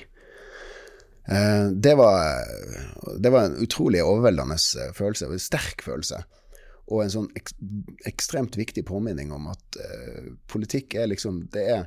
Eh, 1.25 1.67
det 1.71 1.95
var, 1.95 2.43
det 3.17 3.31
var 3.33 3.47
en 3.47 3.57
utrolig 3.63 4.03
overveldende 4.03 4.57
følelse, 4.93 5.31
en 5.31 5.41
sterk 5.41 5.81
følelse. 5.85 6.23
Og 6.91 7.03
en 7.03 7.13
sånn 7.13 7.29
ek, 7.39 7.53
ekstremt 8.09 8.57
viktig 8.59 8.83
påminning 8.85 9.31
om 9.31 9.47
at 9.53 9.77
uh, 9.79 10.33
politikk 10.51 10.97
er 10.99 11.07
liksom 11.13 11.45
det 11.53 11.63
er, 11.77 11.85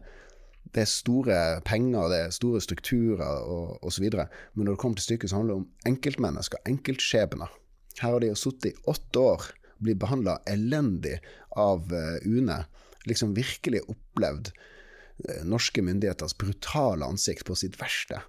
det 0.72 0.86
er, 0.86 0.88
store 0.88 1.40
penger, 1.68 2.08
det 2.08 2.20
er 2.24 2.32
store 2.34 2.62
strukturer 2.64 3.44
og 3.44 3.84
osv. 3.86 4.06
Men 4.08 4.64
når 4.64 4.72
det 4.72 4.80
kommer 4.80 4.96
til 4.96 5.10
stykket, 5.10 5.30
så 5.30 5.42
handler 5.42 5.52
det 5.52 5.60
om 5.60 5.92
enkeltmennesker, 5.92 6.64
enkeltskjebner. 6.72 7.52
Her 8.00 8.16
har 8.16 8.24
de 8.24 8.32
jo 8.32 8.40
sittet 8.40 8.72
i 8.72 8.88
åtte 8.88 9.20
år 9.20 9.46
blir 9.78 9.98
behandla 10.00 10.38
elendig 10.46 11.18
av 11.56 11.92
uh, 11.92 12.16
UNE, 12.24 12.64
liksom 13.04 13.34
virkelig 13.36 13.82
opplevd 13.90 14.52
uh, 14.52 15.42
norske 15.44 15.82
myndigheters 15.82 16.36
brutale 16.38 17.06
ansikt 17.06 17.46
på 17.48 17.56
sitt 17.58 17.78
verste. 17.80 18.22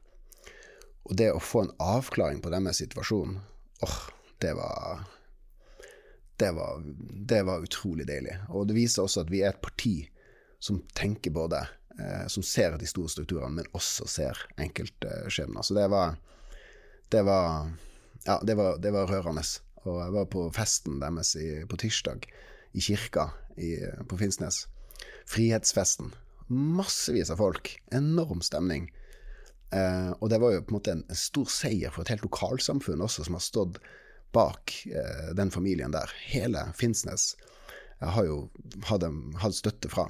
Og 1.07 1.15
det 1.15 1.31
å 1.31 1.43
få 1.43 1.63
en 1.63 1.75
avklaring 1.79 2.41
på 2.43 2.51
deres 2.51 2.81
situasjon, 2.83 3.37
åh, 3.39 3.87
oh, 3.87 4.01
det 4.43 4.53
var 4.57 5.05
det 6.37 6.51
var, 6.51 6.83
det 7.09 7.43
var 7.43 7.63
utrolig 7.63 8.05
deilig. 8.07 8.35
Og 8.53 8.67
det 8.69 8.75
viser 8.77 9.07
også 9.07 9.23
at 9.23 9.31
vi 9.33 9.41
er 9.41 9.55
et 9.55 9.61
parti 9.63 9.95
som 10.61 10.83
tenker 10.97 11.33
både 11.33 11.63
eh, 11.97 12.27
Som 12.29 12.43
ser 12.45 12.77
de 12.77 12.85
store 12.89 13.09
strukturene, 13.09 13.55
men 13.57 13.71
også 13.77 14.05
ser 14.09 14.43
enkeltskjebner. 14.57 15.65
Så 15.65 15.73
det 15.73 15.87
var 15.89 16.17
Det 17.09 17.23
var 17.25 17.71
Ja, 18.25 18.39
det 18.43 18.57
var, 18.57 18.77
det 18.77 18.91
var 18.91 19.07
rørende. 19.07 19.41
Og 19.87 20.01
jeg 20.03 20.15
var 20.17 20.29
på 20.31 20.45
festen 20.55 20.99
deres 21.01 21.33
i, 21.39 21.47
på 21.69 21.79
tirsdag, 21.79 22.27
i 22.75 22.83
kirka 22.83 23.29
i, 23.57 23.75
på 24.09 24.19
Finnsnes. 24.19 24.65
Frihetsfesten. 25.27 26.13
Massevis 26.47 27.31
av 27.33 27.41
folk. 27.41 27.73
Enorm 27.95 28.43
stemning. 28.45 28.89
Eh, 29.75 30.11
og 30.19 30.29
det 30.31 30.39
var 30.39 30.53
jo 30.53 30.63
på 30.63 30.71
en 30.71 30.77
måte 30.77 30.93
en, 30.95 31.05
stor 31.11 31.49
seier 31.51 31.91
for 31.91 32.05
et 32.05 32.13
helt 32.13 32.23
lokalsamfunn 32.23 33.03
også, 33.03 33.25
som 33.27 33.35
har 33.35 33.43
stått 33.43 33.79
bak 34.35 34.75
eh, 34.87 35.31
den 35.37 35.51
familien 35.51 35.95
der. 35.95 36.11
Hele 36.31 36.67
Finnsnes. 36.77 37.33
Jeg 37.97 38.13
har 38.13 38.27
jo 38.27 38.37
hatt, 38.87 39.07
støtte 39.57 39.91
fra. 39.91 40.07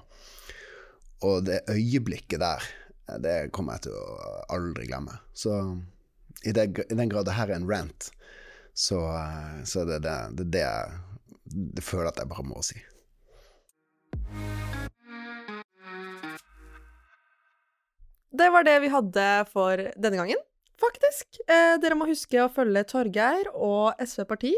Og 1.26 1.48
det 1.48 1.63
øyeblikket 1.72 2.44
der, 2.44 2.68
eh, 3.08 3.22
det 3.24 3.38
kommer 3.56 3.78
jeg 3.78 3.88
til 3.88 3.98
å 3.98 4.44
aldri 4.54 4.90
glemme. 4.90 5.18
Så 5.34 5.56
i, 6.44 6.54
det, 6.54 6.70
i 6.86 6.98
den 6.98 7.10
grad 7.10 7.26
det 7.26 7.38
her 7.40 7.50
er 7.50 7.58
en 7.58 7.70
rant, 7.70 8.12
så, 8.78 9.02
så 9.66 9.84
det 9.90 10.00
er 10.00 10.06
det 10.06 10.16
det, 10.38 10.38
det, 10.38 10.50
det 10.54 10.63
jeg 10.66 11.04
det 11.48 11.84
føler 11.86 12.12
at 12.12 12.20
jeg 12.20 12.30
bare 12.30 12.46
må 12.46 12.62
si. 12.66 12.78
Det 18.38 18.50
var 18.54 18.68
det 18.68 18.76
vi 18.84 18.92
hadde 18.92 19.28
for 19.50 19.82
denne 19.96 20.20
gangen, 20.20 20.42
faktisk. 20.78 21.40
Eh, 21.48 21.78
dere 21.82 21.98
må 21.98 22.10
huske 22.10 22.42
å 22.44 22.52
følge 22.54 22.84
Torgeir 22.90 23.50
og 23.56 23.98
SV 24.04 24.28
Parti 24.30 24.54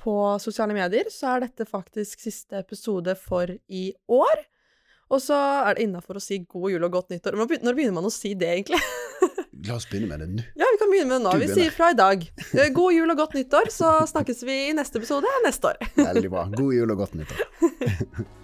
på 0.00 0.14
sosiale 0.42 0.74
medier, 0.74 1.10
så 1.12 1.36
er 1.36 1.44
dette 1.44 1.68
faktisk 1.68 2.24
siste 2.24 2.58
episode 2.64 3.14
for 3.20 3.52
i 3.68 3.84
år. 4.10 4.46
Og 5.12 5.20
så 5.20 5.36
er 5.36 5.76
det 5.76 5.86
innafor 5.86 6.16
å 6.16 6.22
si 6.24 6.40
god 6.48 6.72
jul 6.72 6.86
og 6.88 6.94
godt 6.94 7.12
nyttår. 7.12 7.36
Når 7.36 7.50
begynner, 7.52 7.96
man 7.98 8.08
å 8.08 8.12
si 8.12 8.32
det, 8.38 8.48
egentlig? 8.56 8.80
La 9.66 9.76
oss 9.76 9.86
begynne 9.86 10.08
med 10.10 10.24
det 10.24 10.28
nå. 10.32 10.44
Ja, 10.58 10.66
vi 10.72 10.78
kan 10.80 10.90
begynne 10.90 11.12
med 11.12 11.20
det 11.20 11.24
nå. 11.26 11.32
Du 11.32 11.38
Vi 11.38 11.46
begynner. 11.46 11.60
sier 11.62 11.74
fra 11.76 11.90
i 11.92 11.98
dag. 11.98 12.24
Eh, 12.56 12.70
God 12.74 12.96
jul 12.96 13.12
og 13.14 13.20
godt 13.20 13.36
nyttår, 13.38 13.70
så 13.70 13.94
snakkes 14.10 14.42
vi 14.48 14.56
i 14.70 14.76
neste 14.76 14.98
episode 14.98 15.30
neste 15.46 15.74
år. 15.74 15.82
Veldig 16.00 16.32
bra. 16.32 16.46
God 16.56 16.74
jul 16.74 16.94
og 16.96 17.04
godt 17.04 17.18
nyttår. 17.20 17.44